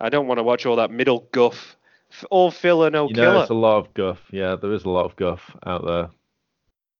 [0.00, 1.75] I don't want to watch all that middle guff,
[2.30, 3.40] all filler, no You know, killer.
[3.42, 4.20] it's a lot of guff.
[4.30, 6.08] Yeah, there is a lot of guff out there.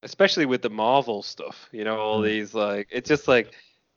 [0.02, 2.24] especially with the Marvel stuff, you know, all Mm.
[2.26, 3.52] these like it's just like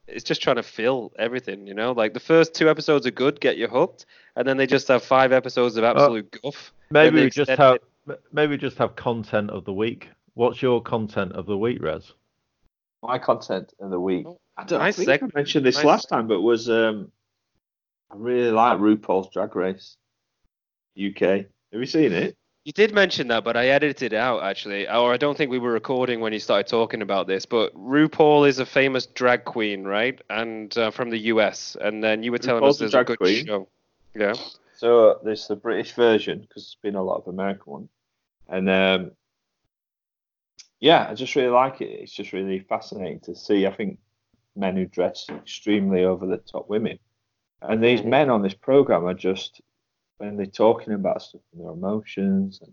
[0.08, 1.92] it's just trying to fill everything, you know.
[1.92, 4.06] Like the first two episodes are good, get you hooked,
[4.36, 6.74] and then they just have five episodes of absolute guff.
[6.90, 7.76] Maybe we just have
[8.08, 8.22] it.
[8.32, 10.10] maybe we just have content of the week.
[10.34, 12.14] What's your content of the week, Rez?
[13.04, 14.26] my content of the week.
[14.58, 17.12] I don't Nice I think seg- I mentioned this nice last time, but was um,
[18.12, 19.96] I really like RuPaul's Drag Race
[21.08, 21.22] UK.
[21.22, 22.36] Have you seen it?
[22.66, 25.60] You did mention that, but I edited it out actually, or I don't think we
[25.60, 27.46] were recording when you started talking about this.
[27.46, 30.20] But RuPaul is a famous drag queen, right?
[30.30, 33.08] And uh, from the US, and then you were telling RuPaul's us there's a drag
[33.08, 33.46] good queen.
[33.46, 33.68] show.
[34.14, 34.34] Yeah.
[34.76, 37.90] So uh, there's the British version because there's been a lot of American one,
[38.48, 39.12] and um,
[40.80, 41.90] yeah, I just really like it.
[41.90, 43.68] It's just really fascinating to see.
[43.68, 44.00] I think
[44.56, 47.00] men who dress extremely over the top women.
[47.62, 49.62] And these men on this program are just
[50.20, 52.72] when they're talking about stuff and their emotions and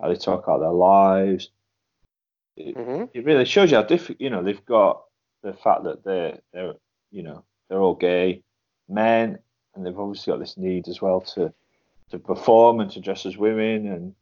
[0.00, 1.50] how they talk about their lives.
[2.56, 4.20] It, hmm it really shows you how different.
[4.20, 5.02] You know, they've got
[5.42, 6.74] the fact that they're they're
[7.10, 8.42] you know they're all gay
[8.88, 9.38] men,
[9.74, 11.52] and they've obviously got this need as well to
[12.10, 14.14] to perform and to dress as women and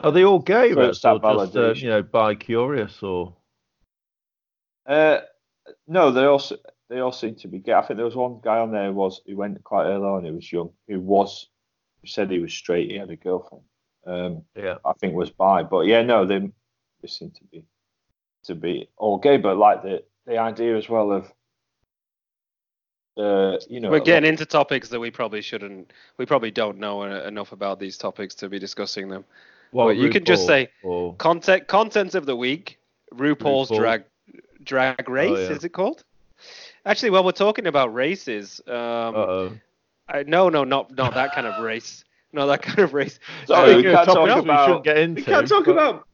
[0.00, 3.02] Are they all gay, So Rez, it's that or just uh, you know bi curious
[3.02, 3.34] or?
[4.86, 5.18] Uh,
[5.88, 6.56] no, they also
[6.88, 7.72] they all seem to be gay.
[7.72, 10.24] I think there was one guy on there who was who went quite early on.
[10.24, 10.70] He was young.
[10.86, 11.55] Who was who
[12.04, 12.90] said he was straight.
[12.90, 13.64] He had a girlfriend.
[14.06, 14.76] Um, Yeah.
[14.84, 15.62] I think was bi.
[15.62, 17.64] But yeah, no, they they seem to be
[18.44, 19.36] to be all gay.
[19.38, 21.32] But like the the idea as well of
[23.16, 25.92] uh, you know, We're getting into topics that we probably shouldn't.
[26.18, 29.24] We probably don't know uh, enough about these topics to be discussing them.
[29.72, 32.78] Well, Well, you can just say- or- Content content of the week.
[33.14, 33.76] RuPaul's RuPaul.
[33.78, 34.04] drag
[34.64, 35.50] drag race Oh, yeah.
[35.56, 36.04] is it called?
[36.84, 39.52] Actually, while we're talking about races, um, Uh-oh.
[40.08, 42.04] I, no, no, not not that kind of race.
[42.32, 43.18] Not that kind of race.
[43.46, 46.06] Sorry, Uh, we can't talk we about- shouldn't get we can't talk but- about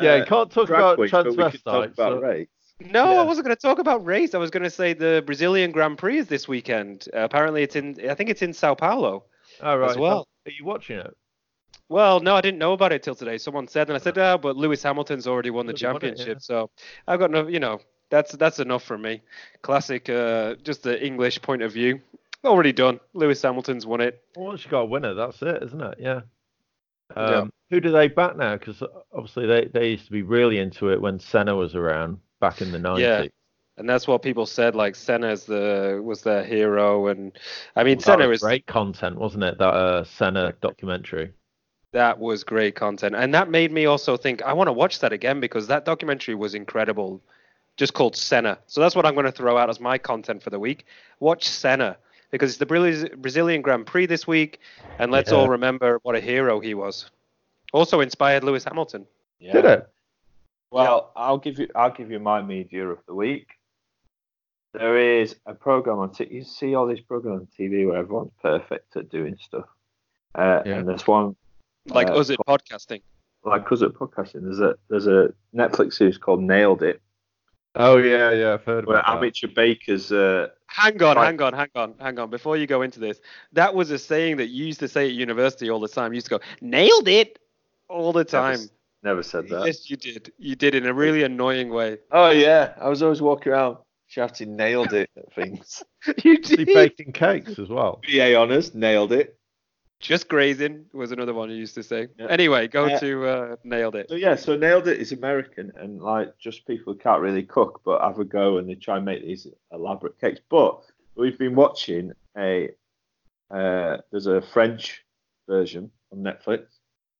[0.00, 1.92] Yeah, uh, can't talk about queens, but talk transvestites.
[1.94, 2.48] about so- race.
[2.80, 3.20] No, Yeah.
[3.20, 4.34] I wasn't going to talk about race.
[4.34, 7.06] I was going to say the Brazilian Grand Prix is this weekend.
[7.14, 7.96] Uh, apparently, it's in.
[8.10, 9.24] I think it's in Sao Paulo.
[9.60, 9.90] Oh, right.
[9.90, 10.26] as well.
[10.46, 11.16] Are you watching it?
[11.88, 13.38] Well, no, I didn't know about it till today.
[13.38, 16.00] Someone said, and I said, "Ah, but Lewis Hamilton's already won the Already won it,
[16.00, 16.40] championship, yeah.
[16.40, 16.70] so
[17.06, 19.20] I've got no, you know, that's that's enough for me.
[19.60, 22.00] Classic, uh, just the English point of view.
[22.44, 22.98] Already done.
[23.12, 24.22] Lewis Hamilton's won it.
[24.36, 25.98] Well, once you got a winner, that's it, isn't it?
[25.98, 26.20] Yeah.
[27.14, 27.44] Um, Yeah.
[27.70, 28.56] Who do they back now?
[28.56, 28.82] Because
[29.14, 32.70] obviously they, they used to be really into it when Senna was around back in
[32.72, 32.98] the 90s.
[32.98, 33.24] Yeah.
[33.78, 34.74] And that's what people said.
[34.74, 37.32] Like Senna's the was their hero, and
[37.74, 39.56] I mean That Senna was is great content, wasn't it?
[39.58, 41.32] That uh, Senna documentary.
[41.92, 45.14] that was great content, and that made me also think I want to watch that
[45.14, 47.22] again because that documentary was incredible.
[47.78, 48.58] Just called Senna.
[48.66, 50.84] So that's what I'm going to throw out as my content for the week.
[51.20, 51.96] Watch Senna
[52.32, 52.66] because it's the
[53.18, 54.58] Brazilian Grand Prix this week,
[54.98, 55.38] and let's Yeah.
[55.38, 57.08] all remember what a hero he was.
[57.72, 59.06] Also inspired Lewis Hamilton.
[59.38, 59.52] Yeah.
[59.52, 59.88] Did it?
[60.72, 63.48] Well, I'll give you I'll give you my media of the week.
[64.72, 68.32] There is a program on t- you see all these programs on TV where everyone's
[68.40, 69.66] perfect at doing stuff.
[70.34, 70.78] Uh, Yeah.
[70.78, 71.36] And there's one
[71.88, 73.02] Like Uh, us at podcasting.
[73.44, 74.42] like us at podcasting.
[74.44, 77.02] There's a there's a Netflix series called Nailed It,
[77.74, 79.16] Oh, yeah, yeah, I've heard where about that.
[79.18, 80.12] amateur bakers.
[80.12, 81.26] Uh, Hang on, Right.
[81.26, 82.30] hang on, hang on, hang on.
[82.30, 83.20] Before you go into this,
[83.52, 86.12] that was a saying that you used to say at university all the time.
[86.12, 87.38] You used to go, nailed it
[87.88, 88.54] all the time.
[88.54, 88.70] s-
[89.02, 89.66] never said that.
[89.66, 90.32] Yes, you did.
[90.38, 91.98] You did in a really annoying way.
[92.10, 95.82] Oh yeah, I was always walking around shouting "Nailed it" at things.
[96.24, 96.74] you Is he did.
[96.74, 98.00] baking cakes as well?
[98.06, 99.36] BA honors, nailed it.
[100.02, 102.08] Just grazing was another one you used to say.
[102.18, 102.26] Yeah.
[102.28, 104.08] Anyway, go Uh, to uh, nailed it.
[104.08, 107.80] So yeah, so nailed it is American, and like just people who can't really cook
[107.84, 110.40] but have a go, and they try and make these elaborate cakes.
[110.50, 110.80] But
[111.14, 112.70] we've been watching a
[113.50, 115.04] uh, there's a French
[115.48, 116.64] version on Netflix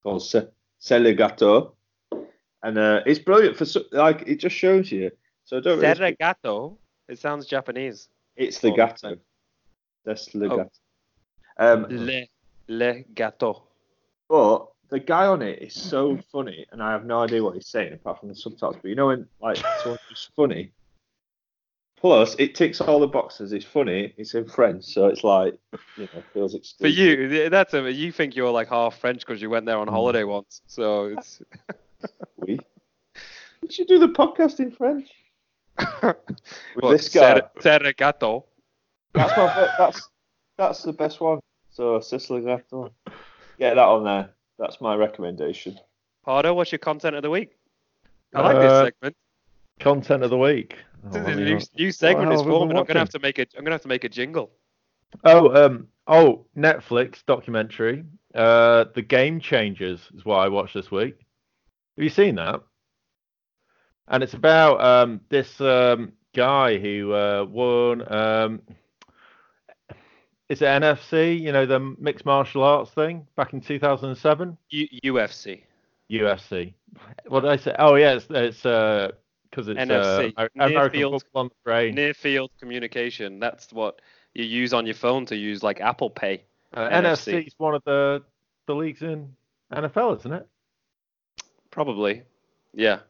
[0.03, 1.75] called C'est C'est le gâteau,
[2.65, 5.11] and uh, it's brilliant for like it just shows you.
[5.45, 6.77] So don't really speak- Serragato.
[7.09, 8.09] It sounds Japanese.
[8.37, 9.19] it's the Oh, gâteau.
[10.05, 10.57] That's le Oh.
[10.59, 10.71] gâteau.
[11.59, 12.25] Um, Le,
[12.69, 13.63] le gâteau.
[14.29, 17.69] But the guy on it is so funny, and I have no idea what he's
[17.69, 18.77] saying apart from the subtitles.
[18.81, 20.73] But you know when like someone's just funny.
[21.97, 23.53] Plus, it ticks all the boxes.
[23.53, 24.13] It's funny.
[24.17, 25.57] It's in French, so it's like
[25.97, 27.93] you know feels For you, that's a.
[27.93, 29.95] You think you're like half French because you went there on hmm.
[29.95, 30.63] holiday once.
[30.67, 31.41] So it's.
[32.37, 32.59] We
[33.63, 35.09] we should do the podcast in French
[35.79, 36.17] with
[36.81, 37.41] What, this guy.
[37.41, 37.51] Ser-.
[39.15, 40.09] That's my that's
[40.59, 41.41] that's the best one.
[41.73, 42.91] So Cicely Gâteau.
[43.59, 44.31] Get that on there.
[44.59, 45.79] That's my recommendation.
[46.25, 47.57] Pardo, what's your content of the week?
[48.35, 49.17] I like this Uh, segment.
[49.81, 50.77] Content of the week.
[51.05, 52.77] Oh, This is I a mean, new, new segment hell is have been forming.
[52.77, 53.55] I'm gonna have to make it.
[53.57, 54.51] I'm gonna have to make a jingle.
[55.25, 58.05] Oh, um, oh, Netflix documentary.
[58.35, 61.17] Uh, The Game Changers is what I watched this week.
[61.97, 62.63] Have you seen that?
[64.09, 68.63] And it's about um this um guy who uh won um
[70.53, 71.41] is it NFC?
[71.41, 74.57] You know the mixed martial arts thing back in 2007.
[74.71, 75.63] U- UFC.
[76.11, 76.75] UFC.
[77.27, 77.75] What did I say?
[77.79, 79.11] Oh yeah, it's it's uh
[79.51, 81.95] because it's NFC, uh, Near American Field- football on the brain.
[81.95, 83.39] Near field communication.
[83.41, 84.01] That's what
[84.35, 86.45] you use on your phone to use like Apple Pay.
[86.75, 87.33] Uh, NFC.
[87.35, 88.23] NFC is one of the
[88.67, 89.35] the leagues in
[89.73, 90.47] NFL, isn't it?
[91.71, 92.23] Probably.
[92.75, 93.01] Yeah.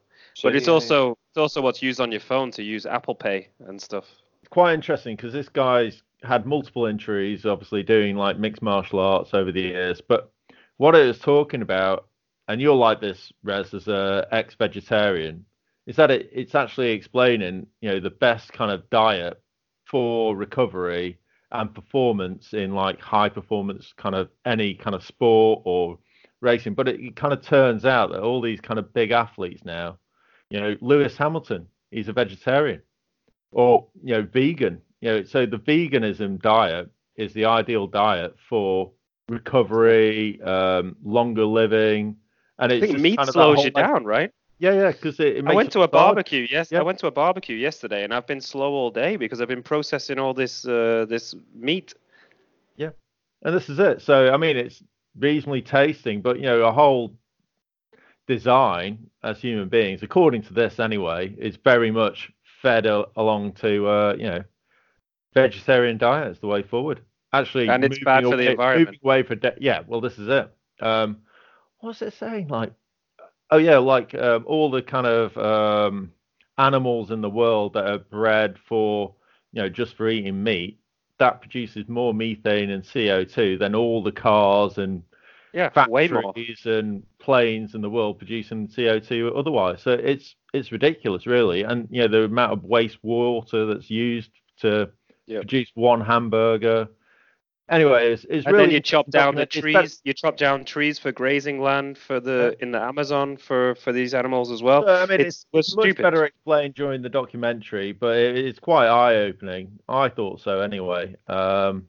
[0.43, 3.49] But it's Yeah, also it's also what's used on your phone to use Apple Pay
[3.67, 4.07] and stuff.
[4.51, 9.53] quite interesting because this guy's had multiple injuries, obviously doing like mixed martial arts over
[9.53, 10.01] the years.
[10.01, 10.33] But
[10.77, 12.09] what it is talking about,
[12.49, 15.45] and you're like this, Rez, as a ex-vegetarian,
[15.87, 19.43] is that it, it's actually explaining, you know, the best kind of diet
[19.87, 21.19] for recovery
[21.51, 25.99] and performance in like high performance kind of any kind of sport or
[26.41, 26.75] racing.
[26.75, 29.99] But it, it kind of turns out that all these kind of big athletes now,
[30.51, 32.83] you know, Lewis Hamilton, he's a vegetarian
[33.51, 34.81] or, you know, vegan.
[35.03, 38.93] You know, so the veganism diet is the ideal diet for
[39.29, 42.17] recovery, um, longer living.
[42.59, 44.31] And I it's think meat kind of slows you like- down, right?
[44.59, 45.91] Yeah, yeah, because it, it I went to a hard.
[45.91, 46.47] barbecue.
[46.49, 46.79] Yes, Yeah.
[46.79, 49.63] I went to a barbecue yesterday, and I've been slow all day because I've been
[49.65, 51.95] processing all this uh, this meat.
[52.77, 52.91] Yeah,
[53.43, 54.03] and this is it.
[54.03, 54.81] So I mean, it's
[55.19, 57.13] reasonably tasting, but you know, a whole
[58.29, 62.31] design as human beings, according to this anyway, is very much
[62.63, 64.45] fed a- along to uh, you know
[65.35, 67.01] vegetarian diet is the way forward.
[67.33, 68.89] Actually, And it's bad for the away- environment.
[68.89, 69.83] Moving away for de- yeah.
[69.87, 70.51] Well, this is it.
[70.81, 71.19] Um,
[71.81, 72.49] what's it saying?
[72.49, 72.73] Like,
[73.51, 76.13] oh yeah, like um, all the kind of um,
[76.59, 79.15] animals in the world that are bred for
[79.53, 80.79] you know just for eating meat
[81.19, 85.03] that produces more methane and CO2 than all the cars and
[85.55, 86.23] Yeah, way more.
[86.23, 89.81] factories and planes in the world producing CO2 otherwise.
[89.83, 91.63] So it's it's ridiculous, really.
[91.63, 94.31] And you know the amount of waste water that's used
[94.61, 94.91] to
[95.33, 95.43] Yep.
[95.43, 96.89] produce one hamburger.
[97.69, 100.01] Anyway, it's, it's And really then you chop down the trees.
[100.05, 104.13] You chop down trees for grazing land for the in the Amazon for for these
[104.15, 104.87] animals as well.
[104.87, 106.03] Uh, I mean, it's, was it's much stupid.
[106.03, 109.79] better explained during the documentary, but it, it's quite eye-opening.
[109.89, 111.17] I thought so anyway.
[111.29, 111.87] Um,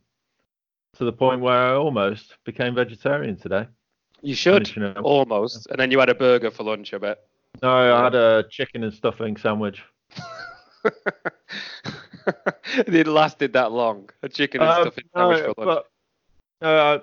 [0.97, 3.67] to the point where I almost became vegetarian today.
[4.21, 4.97] You should Finishing it.
[4.99, 6.93] almost, and then you had a burger for lunch.
[6.93, 7.17] I bet.
[7.61, 9.83] No, I had a chicken and stuffing sandwich.
[12.88, 14.09] it lasted that long.
[14.21, 15.86] A chicken and Um, stuffing sandwich no, for lunch.
[16.61, 16.99] but uh,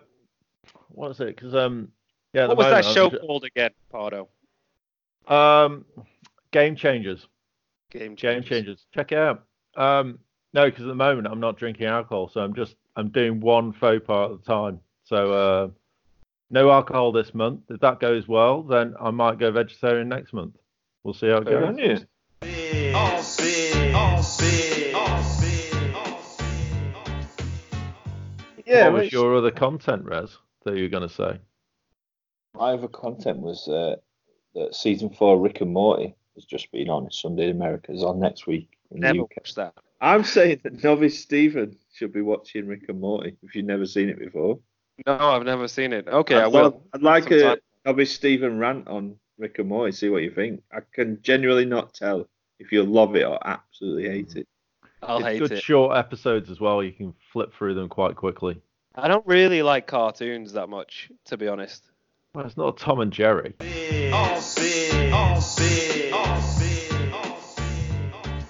[0.88, 1.36] what was it?
[1.36, 1.88] Because um,
[2.32, 2.46] yeah.
[2.46, 4.28] what the was that show I'm called again, Pardo?
[5.28, 5.84] Um,
[6.50, 7.26] Game Changers.
[7.90, 8.86] Game Game Changers.
[8.94, 9.44] Check it out.
[9.76, 10.18] Um,
[10.52, 13.72] no, because at the moment I'm not drinking alcohol, so I'm just I'm doing one
[13.72, 14.80] faux pas at a time.
[15.04, 15.68] So uh,
[16.50, 17.62] no alcohol this month.
[17.68, 20.56] If that goes well, then I might go vegetarian next month.
[21.04, 22.06] We'll see how it Good
[22.42, 23.46] goes.
[28.70, 31.38] Yeah, what was which- your other content, Res, that you were going to say?
[32.54, 33.96] My other content was uh,
[34.54, 37.10] that season four Rick and Morty has just been on.
[37.10, 39.30] Sunday in America is on next week in Never the UK.
[39.36, 39.74] watched that.
[40.00, 44.08] I'm saying that novice Stephen should be watching Rick and Morty if you've never seen
[44.08, 44.58] it before.
[45.06, 46.08] No, I've never seen it.
[46.08, 46.62] Okay, I I'd, will.
[46.62, 47.58] love- I'd like Sometime.
[47.84, 49.92] a novice Stephen rant on Rick and Morty.
[49.92, 50.62] See what you think.
[50.72, 54.48] I can genuinely not tell if you'll love it or absolutely hate it.
[55.02, 55.62] I'll it's hate good it.
[55.62, 56.82] short episodes as well.
[56.82, 58.60] You can flip through them quite quickly.
[58.94, 61.84] I don't really like cartoons that much, to be honest.
[62.34, 63.54] Well, it's not Tom and Jerry.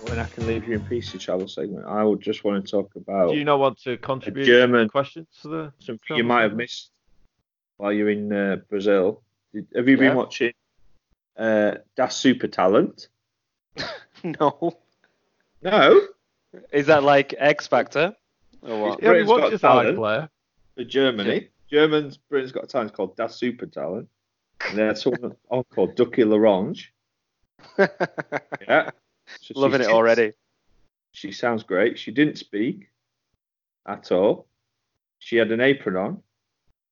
[0.03, 2.71] When I can leave you in peace, the travel segment, I would just want to
[2.71, 5.73] talk about Do you not want to contribute German- questions to the?
[5.79, 6.91] something you might have missed
[7.77, 9.23] while you're in uh, Brazil.
[9.77, 10.09] Have you Yeah.
[10.09, 10.53] been watching
[11.37, 13.09] uh, Das Super Talent?
[14.23, 14.77] No.
[15.63, 15.99] No,
[16.73, 18.15] Is that like X Factor?
[18.63, 19.03] Or what?
[19.03, 19.97] Yeah, we Britain's got watched this talent.
[19.97, 20.29] player.
[20.77, 21.49] for Germany.
[21.71, 24.09] Germans, Britain's got a talent called Das Super Talent.
[24.69, 26.87] And they had someone on called Ducky Larange.
[28.69, 28.91] Yeah.
[29.41, 30.33] So Loving it sings- already.
[31.13, 31.99] She sounds great.
[31.99, 32.89] She didn't speak
[33.87, 34.47] at all.
[35.21, 36.23] She had an apron on,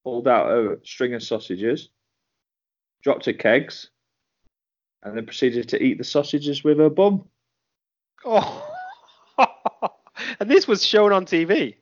[0.04, 1.88] pulled out a string of sausages,
[3.02, 3.90] dropped her kegs,
[5.02, 7.24] and then proceeded to eat the sausages with her bum.
[8.24, 8.67] Oh.
[10.40, 11.76] And this was shown on TV.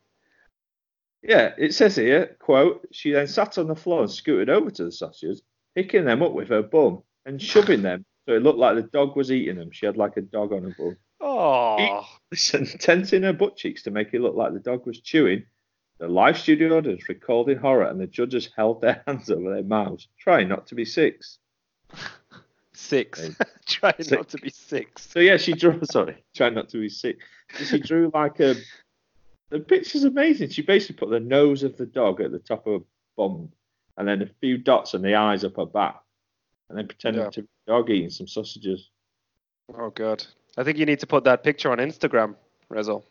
[1.22, 4.84] Yeah, it says here, quote, she then sat on the floor and scooted over to
[4.84, 5.42] the sausages,
[5.74, 9.16] picking them up with her bum and shoving them so it looked like the dog
[9.16, 9.70] was eating them.
[9.70, 10.96] She had like a dog on her bum.
[11.20, 12.04] Oh.
[12.30, 15.44] Listen, tensing her butt cheeks to make it look like the dog was chewing.
[15.98, 19.62] The live studio audience recalled in horror and the judges held their hands over their
[19.62, 21.38] mouths, trying not to be six.
[22.74, 23.30] Six.
[23.66, 24.10] Trying Six.
[24.10, 25.08] not to be six.
[25.08, 25.80] So yeah, she drew.
[25.90, 27.18] Sorry, trying not to be sick.
[27.54, 28.54] She drew like a.
[29.50, 30.50] The picture's amazing.
[30.50, 32.84] She basically put the nose of the dog at the top of a
[33.16, 33.50] bum,
[33.96, 36.00] and then a few dots and the eyes up her back,
[36.68, 37.30] and then pretending Yeah.
[37.30, 38.90] to be a dog eating some sausages.
[39.78, 40.24] Oh god.
[40.56, 42.34] I think you need to put that picture on Instagram,
[42.72, 43.02] Rezo.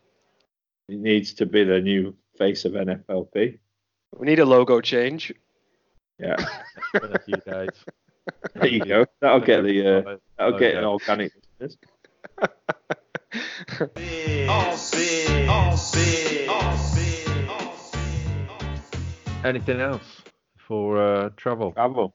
[0.89, 3.59] It needs to be the new face of NFLP.
[4.17, 5.33] We need a logo change.
[6.19, 6.35] Yeah,
[6.95, 7.69] in a few days.
[8.53, 9.05] there you go.
[9.21, 9.97] That'll get the.
[10.09, 11.77] Uh, that'll get an organic business.
[19.43, 20.21] Anything else
[20.57, 21.71] for uh, travel?
[21.71, 22.13] Bravo.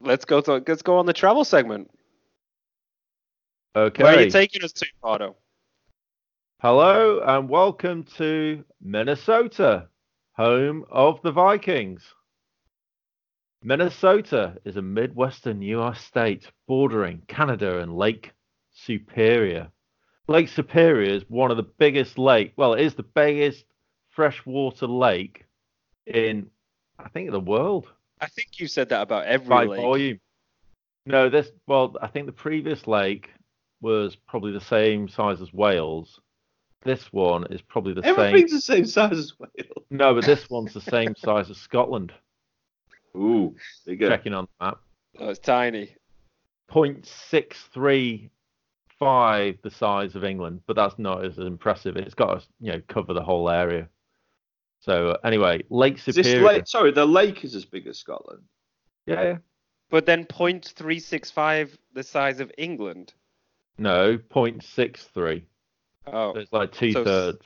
[0.00, 1.90] let's go to let's go on the travel segment.
[3.76, 4.02] Okay.
[4.02, 5.36] Where are you taking us to, Pardo?
[6.62, 9.88] Hello and welcome to Minnesota,
[10.32, 12.02] home of the Vikings.
[13.62, 16.00] Minnesota is a Midwestern U.S.
[16.00, 18.32] state bordering Canada and Lake
[18.72, 19.70] Superior.
[20.30, 22.52] Lake Superior is one of the biggest lake.
[22.56, 23.64] Well, it is the biggest
[24.10, 25.44] freshwater lake
[26.06, 26.48] in,
[26.98, 27.88] I think, the world
[28.20, 29.80] I think you said that about every by lake.
[29.80, 30.20] volume.
[31.06, 31.50] No, this.
[31.66, 33.30] Well, I think the previous lake
[33.80, 36.20] was probably the same size as Wales.
[36.82, 38.18] This one is probably the same.
[38.18, 39.86] Everything's the same size as Wales.
[39.90, 42.12] No, but this one's the same size as Scotland.
[43.16, 43.54] Ooh,
[43.86, 44.08] bigger.
[44.08, 44.78] Checking on the map.
[45.18, 45.96] Oh, it's tiny.
[49.00, 51.96] 0.635 the size of England, but that's not as impressive.
[51.96, 53.88] It's got to you know cover the whole area.
[54.80, 56.46] So uh, anyway, Lake Is this Superior.
[56.46, 56.66] lake?
[56.66, 58.42] Sorry, the lake is as big as Scotland.
[59.06, 59.36] Yeah, yeah.
[59.90, 63.12] But then 0.365 the size of England.
[63.76, 65.42] No, 0.63.
[66.06, 66.32] Oh.
[66.34, 67.42] So it's like two So s- thirds.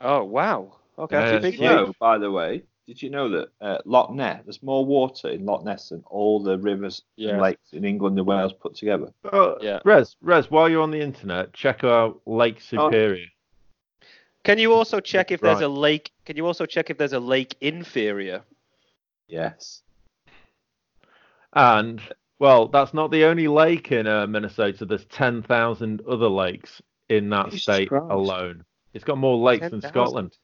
[0.00, 0.76] Oh, wow.
[0.98, 1.76] Okay, Yeah, that's a big Did you lake.
[1.86, 5.44] know, by the way, did you know that uh, Loch Ness, there's more water in
[5.44, 7.32] Loch Ness than all the rivers Yeah.
[7.32, 9.12] and lakes in England and Wales put together?
[9.30, 9.80] Oh, Yeah.
[9.84, 12.88] Rez, Rez, while you're on the internet, check out Lake Oh.
[12.88, 13.26] Superior.
[14.42, 16.10] Can you also check if there's a lake?
[16.24, 18.40] Can you also check if there's a lake inferior?
[19.26, 19.82] Yes.
[21.52, 22.00] And
[22.38, 24.86] well, that's not the only lake in uh, Minnesota.
[24.86, 26.80] There's 10,000 other lakes
[27.10, 28.06] in that Jesus state Christ.
[28.10, 28.64] alone.
[28.94, 29.90] It's got more lakes than 10,000.
[29.90, 30.36] Scotland.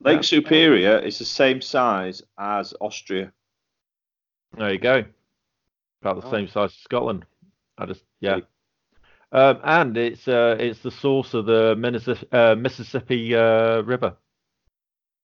[0.00, 0.22] Lake Yeah.
[0.22, 3.32] Superior is the same size as Austria.
[4.56, 5.04] There you go.
[6.02, 6.30] About the Oh.
[6.30, 7.24] same size as Scotland.
[7.76, 8.40] I just yeah.
[9.30, 14.16] Um, and it's uh, it's the source of the Minnesota, uh, Mississippi uh, River.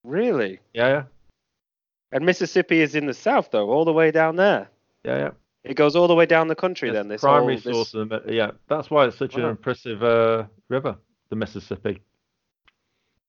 [0.03, 0.61] Really?
[0.75, 1.03] Yeah, yeah,
[2.13, 4.69] And Mississippi is in the south, though, all the way down there.
[5.05, 5.31] yeah, yeah.
[5.63, 6.91] It goes all the way down the country.
[6.91, 8.03] It's then this primary whole, source this...
[8.03, 8.51] of the yeah.
[8.69, 10.97] That's why it's such an impressive uh, river,
[11.31, 12.03] the Mississippi.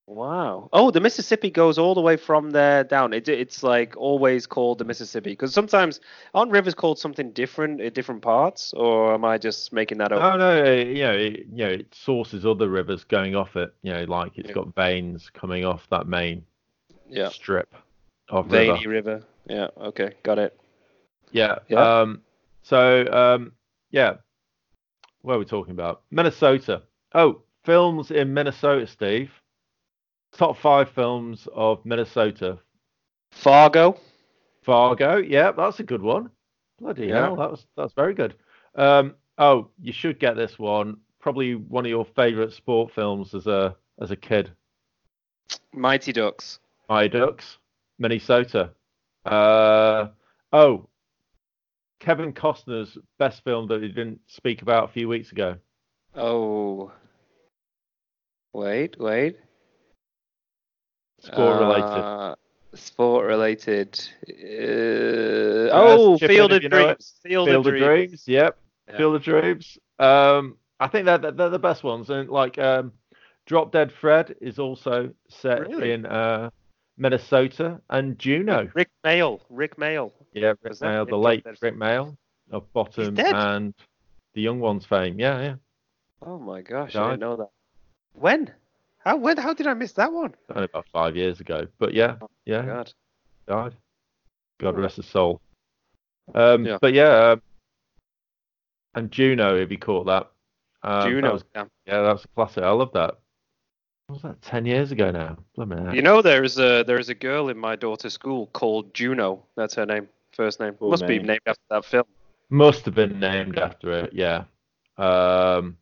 [0.08, 0.70] Wow.
[0.72, 3.12] Oh, the Mississippi goes all the way from there down.
[3.12, 6.00] It, it's like always called the Mississippi because sometimes
[6.36, 10.22] aren't rivers called something different in different parts, or am I just making that up?
[10.22, 13.74] Oh no, you know, it, you know, it sources other rivers going off it.
[13.82, 14.56] You know, like it's Yeah.
[14.56, 16.46] got veins coming off that main
[17.10, 17.30] yeah.
[17.30, 17.74] strip
[18.30, 18.74] of river.
[18.74, 19.24] Veiny River.
[19.50, 19.70] Yeah.
[19.76, 20.14] Okay.
[20.22, 20.60] Got it.
[21.32, 21.60] Yeah.
[21.68, 22.02] Yeah.
[22.02, 22.22] Um.
[22.62, 23.54] So um.
[23.90, 24.18] Yeah.
[25.24, 26.04] What are we talking about?
[26.12, 26.84] Minnesota.
[27.16, 29.32] Oh, films in Minnesota, Steve.
[30.38, 32.60] Top five films of Minnesota.
[33.32, 33.98] Fargo.
[34.64, 35.18] Fargo.
[35.18, 36.30] Yeah, that's a good one.
[36.80, 37.26] Bloody Yeah.
[37.26, 38.36] hell, that was that's very good.
[38.76, 39.16] Um.
[39.38, 40.98] Oh, you should get this one.
[41.20, 44.52] Probably one of your favorite sport films as a as a kid.
[45.74, 46.60] Mighty Ducks.
[46.90, 47.58] My Ducks,
[47.98, 48.72] Minnesota.
[49.26, 50.08] Uh.
[50.52, 50.88] Oh.
[52.00, 55.56] Kevin Costner's best film that he didn't speak about a few weeks ago.
[56.14, 56.92] Oh.
[58.54, 59.00] Wait.
[59.00, 59.38] Wait.
[61.26, 61.84] Sport related.
[61.84, 62.36] Uh,
[62.76, 64.00] sport related.
[64.28, 66.86] Uh, oh, Field of you know.
[66.86, 67.14] Dreams.
[67.24, 67.86] Field, Field of Dreams.
[67.86, 68.24] Dreams.
[68.28, 68.58] Yep.
[68.88, 68.98] Yeah.
[68.98, 69.78] Field of Dreams.
[70.00, 72.10] Um, I think they're, they're the best ones.
[72.10, 72.92] And like um,
[73.46, 75.92] Drop Dead Fred is also set Really?
[75.94, 76.50] in uh,
[76.98, 78.70] Minnesota and Juno.
[78.74, 79.42] Rik Mayall.
[79.50, 80.12] Rik Mayall.
[80.34, 82.18] Yeah, Rick Was Mail, the late Rik Mayall
[82.52, 83.74] of Bottom and
[84.34, 85.20] the Young Ones fame.
[85.20, 85.56] Yeah, yeah.
[86.22, 87.50] Oh my gosh, I didn't know that.
[88.14, 88.52] When?
[89.06, 89.38] How when?
[89.38, 90.34] How did I miss that one?
[90.50, 91.68] Only about five years ago.
[91.78, 92.94] But yeah, yeah, Oh God.
[93.48, 93.76] died.
[94.60, 95.42] God rest his soul.
[96.34, 96.78] Um, Yeah.
[96.82, 97.42] But yeah, um,
[98.96, 100.32] and Juno, if you caught that.
[100.82, 101.66] Um, that was- yeah.
[101.86, 102.64] yeah, that was a classic.
[102.64, 103.20] I love that.
[104.08, 104.42] What was that?
[104.42, 105.38] Ten years ago now.
[105.56, 105.96] Blimey heck.
[105.96, 109.44] You know, there's a there's a girl in my daughter's school called Juno.
[109.56, 110.74] That's her name, first name.
[110.76, 112.06] Cool Must be named after that film.
[112.50, 114.44] Must have been named after it, yeah.
[114.98, 115.78] Um,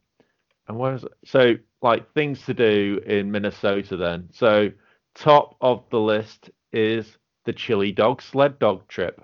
[0.67, 1.11] and where is it?
[1.25, 4.29] So, like things to do in Minnesota then.
[4.31, 4.69] So,
[5.15, 9.21] top of the list is the chili dog sled dog trip.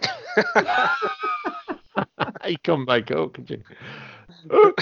[2.46, 3.62] you come back up, could you?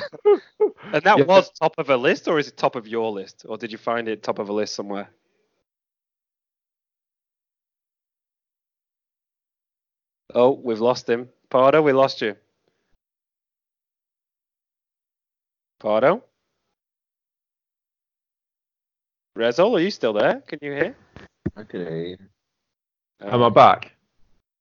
[0.93, 1.25] And that Yeah.
[1.25, 3.79] was top of a list, or is it top of your list, or did you
[3.79, 5.09] find it top of a list somewhere?
[10.35, 11.29] Oh, we've lost him.
[11.49, 12.37] Pardo, we lost you.
[15.81, 16.23] Pardo?
[19.37, 20.43] Rezol, are you still there?
[20.47, 20.97] Can you hear?
[21.57, 22.17] I can hear you.
[23.23, 23.93] Am I back?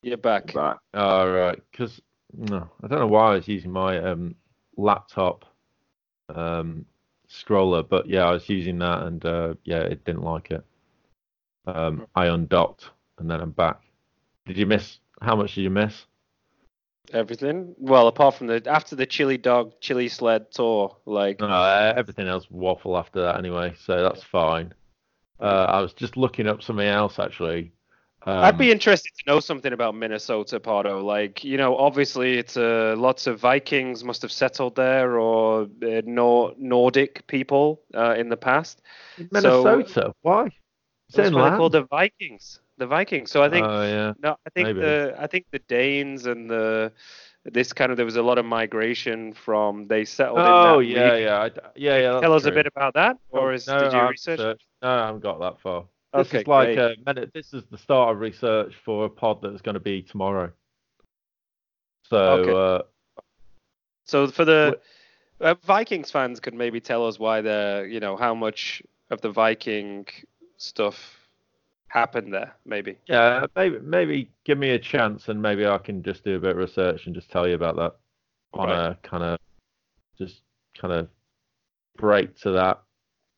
[0.01, 0.53] You're back.
[0.53, 0.77] Back.
[0.93, 1.99] All right, because
[2.33, 4.33] no, I don't know why I was using my um,
[4.77, 5.43] laptop
[6.33, 6.85] um,
[7.29, 10.63] scroller, but yeah, I was using that, and uh, yeah, it didn't like it.
[11.67, 12.85] Um, I undocked,
[13.17, 13.81] and then I'm back.
[14.45, 14.99] Did you miss?
[15.21, 16.05] How much did you miss?
[17.13, 17.75] Everything.
[17.77, 22.27] Well, apart from the after the chili dog, chili sled tour, like No, uh, everything
[22.27, 24.73] else waffle after that anyway, so that's fine.
[25.39, 27.71] Uh, I was just looking up something else actually.
[28.23, 31.01] Um, I'd be interested to know something about Minnesota, Pardo.
[31.01, 36.01] Like, you know, obviously it's uh, lots of Vikings must have settled there, or uh,
[36.05, 38.81] Nor- Nordic people uh, in the past.
[39.31, 40.13] Minnesota.
[40.21, 40.49] Why?
[41.07, 42.59] It's they called the Vikings.
[42.79, 43.29] The Vikings.
[43.31, 44.13] So I think Oh yeah.
[44.21, 44.79] no, I think maybe.
[44.79, 46.91] the I think the Danes and the
[47.45, 50.87] this kind of there was a lot of migration from they settled in Oh that
[50.87, 51.27] yeah, region.
[51.27, 52.19] yeah, I yeah, yeah.
[52.21, 54.39] Tell us a bit about that, or Oh, is no, did you I research?
[54.39, 55.85] searched- No, I haven't got that far.
[56.15, 57.31] This Okay, is like a minute.
[57.33, 60.51] This is the start of research for a pod that's going to be tomorrow.
[62.09, 62.51] So Okay.
[62.53, 62.81] uh,
[64.05, 64.79] So for the
[65.39, 69.29] uh, Vikings fans, could maybe tell us why the you know how much of the
[69.29, 70.07] Viking
[70.57, 71.18] stuff
[71.89, 72.97] happened there, maybe.
[73.07, 76.51] yeah, maybe maybe give me a chance and maybe I can just do a bit
[76.51, 77.95] of research and just tell you about that
[78.53, 78.91] on Right.
[78.91, 79.39] a kind of
[80.17, 80.41] just
[80.79, 81.07] kind of
[81.97, 82.81] break to that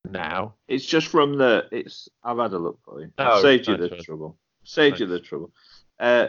[0.09, 0.55] now.
[0.67, 1.65] It's just from the.
[1.71, 2.09] It's.
[2.23, 3.11] I've had a look for you.
[3.17, 4.03] Oh, Saved you the Rez.
[4.05, 4.37] trouble.
[4.63, 5.51] Saved you the trouble.
[5.99, 6.27] Uh,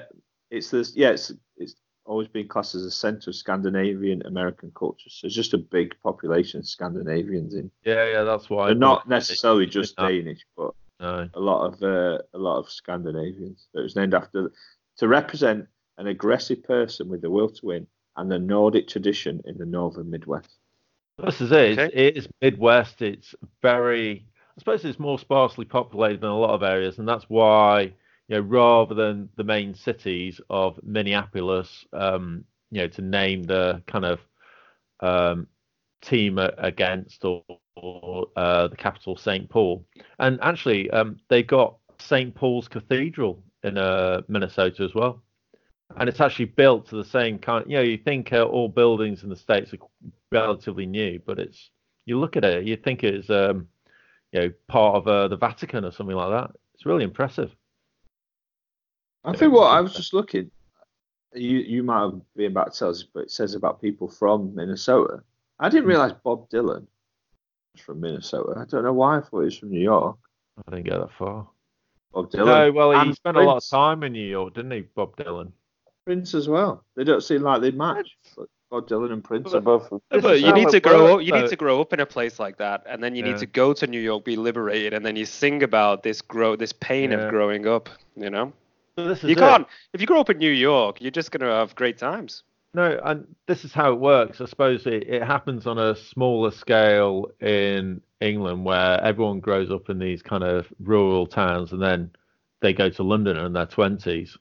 [0.50, 0.94] it's this.
[0.96, 5.08] Yeah, it's it's always been classed as a centre of Scandinavian American culture.
[5.08, 7.70] So it's just a big population of Scandinavians in.
[7.84, 8.66] Yeah, yeah, that's why.
[8.66, 9.96] They're not necessarily just.
[9.96, 10.72] Danish, but
[11.03, 11.28] No.
[11.34, 13.66] a lot of uh, a lot of Scandinavians.
[13.74, 14.53] It was named after
[14.98, 15.66] to represent
[15.98, 17.86] an aggressive person with the will to win
[18.16, 20.59] and the Nordic tradition in the northern Midwest.
[21.18, 21.70] This is it.
[21.72, 22.07] It's, Okay.
[22.07, 23.03] it is Midwest.
[23.03, 27.24] It's very, I suppose it's more sparsely populated than a lot of areas, and that's
[27.28, 27.92] why,
[28.28, 33.82] you know, rather than the main cities of Minneapolis, um, you know, to name the
[33.86, 34.20] kind of
[35.00, 35.46] um,
[36.00, 39.48] team against or, or uh, the capital, St.
[39.48, 39.84] Paul,
[40.18, 42.34] and actually, um, they got St.
[42.34, 45.22] Paul's Cathedral in uh, Minnesota as well.
[45.96, 47.66] And it's actually built to the same kind.
[47.68, 49.78] You know, you think uh, all buildings in the states are
[50.30, 51.70] relatively new, but it's
[52.06, 53.68] you look at it, you think it's um,
[54.32, 56.56] you know part of uh, the Vatican or something like that.
[56.74, 57.54] It's really impressive.
[59.24, 60.50] I think what I was just looking.
[61.34, 64.54] You you might have been about to tell us, but it says about people from
[64.54, 65.22] Minnesota.
[65.60, 66.86] I didn't realize Bob Dylan
[67.80, 68.54] from Minnesota.
[68.56, 70.16] I don't know why I thought he was from New York.
[70.66, 71.46] I didn't get that far.
[72.12, 72.46] Bob Dylan.
[72.46, 75.16] No, well, he And spent a lot of time in New York, didn't he, Bob
[75.16, 75.52] Dylan?
[76.04, 76.84] Prince as well.
[76.96, 78.16] They don't seem like they match.
[78.36, 80.02] But Bob Dylan and Prince But- are both from.
[80.10, 81.26] But you need to grow works, up.
[81.26, 83.32] You need to grow up in a place like that, and then you Yeah.
[83.32, 86.56] need to go to New York, be liberated, and then you sing about this grow,
[86.56, 87.18] this pain Yeah.
[87.20, 87.88] of growing up.
[88.16, 88.52] You know,
[88.98, 89.38] So this is you it.
[89.38, 89.66] can't.
[89.94, 92.42] If you grow up in New York, you're just gonna have great times.
[92.74, 94.40] No, and this is how it works.
[94.40, 99.90] I suppose it, it happens on a smaller scale in England where everyone grows up
[99.90, 102.10] in these kind of rural towns and then
[102.60, 104.38] they go to London in their 20s.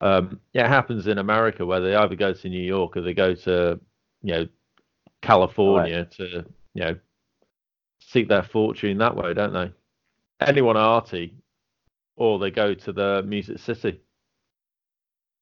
[0.00, 3.34] Um, it happens in America where they either go to New York or they go
[3.34, 3.80] to,
[4.22, 4.48] you know,
[5.22, 6.44] California to,
[6.74, 6.96] you know,
[7.98, 9.72] seek their fortune that way, don't they?
[10.40, 11.34] Anyone arty,
[12.16, 14.00] or they go to the Music City.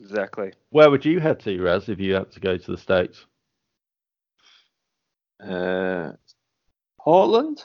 [0.01, 0.53] Exactly.
[0.70, 3.26] Where would you head to, Res, if you had to go to the States?
[5.42, 6.12] Uh,
[6.99, 7.64] Portland.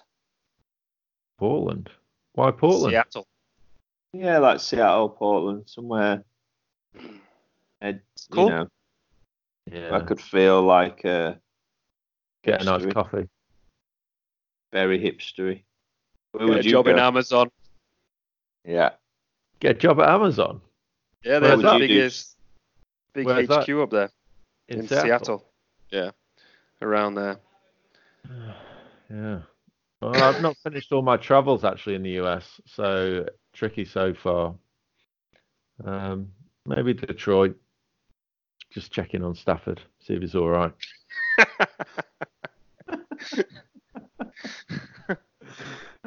[1.38, 1.90] Portland.
[2.34, 2.92] Why Portland?
[2.92, 3.28] Seattle.
[4.14, 6.24] Yeah, like Seattle, Portland, somewhere.
[7.82, 8.02] And,
[8.32, 8.46] Cool.
[8.46, 8.68] You know,
[9.72, 9.96] Yeah.
[9.96, 11.36] I could feel like uh,
[12.44, 13.28] Get a nice coffee.
[14.72, 15.64] very hipstery.
[16.32, 17.00] Where Get a you job in?
[17.00, 17.50] Amazon.
[18.66, 18.92] Yeah.
[19.60, 20.62] Get a job at Amazon
[21.24, 22.36] Yeah, Where they're would the biggest
[23.14, 23.82] big Where's HQ that?
[23.82, 24.10] up there
[24.68, 25.06] in, in, Seattle.
[25.06, 25.46] Seattle.
[25.92, 26.12] Yeah,
[26.82, 27.40] around there.
[29.12, 29.40] Yeah.
[30.02, 34.54] Well, I've not finished all my travels actually in the US, so tricky so far.
[35.84, 36.28] Um,
[36.68, 37.56] maybe Detroit.
[38.72, 40.72] Just checking on Stafford, see if he's all right.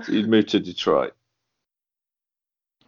[0.03, 1.13] So you'd move to Detroit.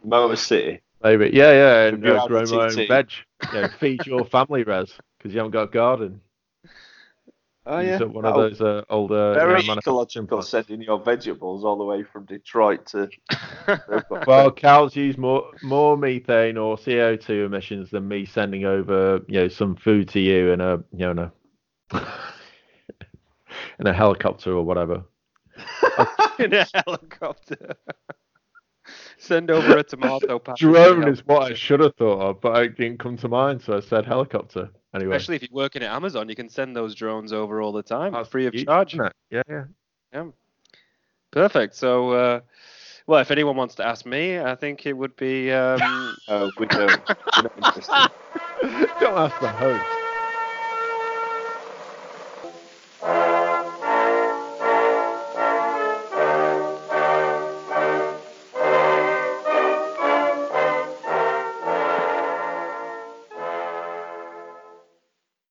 [0.03, 0.81] Motor City.
[1.05, 3.11] Maybe, yeah, yeah, and you uh, grow my own veg.
[3.53, 6.19] You know, feed your family, Res, because you haven't got a garden.
[7.67, 7.97] Oh yeah.
[7.97, 9.35] up one of That'll- those uh, older.
[9.35, 10.49] Very you know, ecological plants.
[10.49, 13.09] sending your vegetables all the way from Detroit to.
[14.27, 19.41] Well, cows use more more methane or CO two emissions than me sending over, you
[19.41, 21.31] know, some food to you in a, you know, in a,
[23.79, 25.03] in a helicopter or whatever.
[26.39, 27.75] in a helicopter.
[29.17, 30.59] Send over a tomato patch.
[30.59, 33.77] Drone is what I should have thought of, but it didn't come to mind, so
[33.77, 34.69] I said helicopter.
[34.93, 37.83] Anyway, Especially if you're working at Amazon, you can send those drones over all the
[37.83, 38.93] time, That's free of huge, charge.
[38.93, 39.13] isn't?
[39.29, 39.41] Yeah,
[40.13, 40.25] yeah.
[41.31, 41.75] Perfect.
[41.75, 42.39] So, uh,
[43.07, 45.51] well, if anyone wants to ask me, I think it would be.
[45.51, 46.89] Um, Oh, we don't.
[47.07, 48.11] We're not interested.
[48.99, 50.04] Don't ask the host.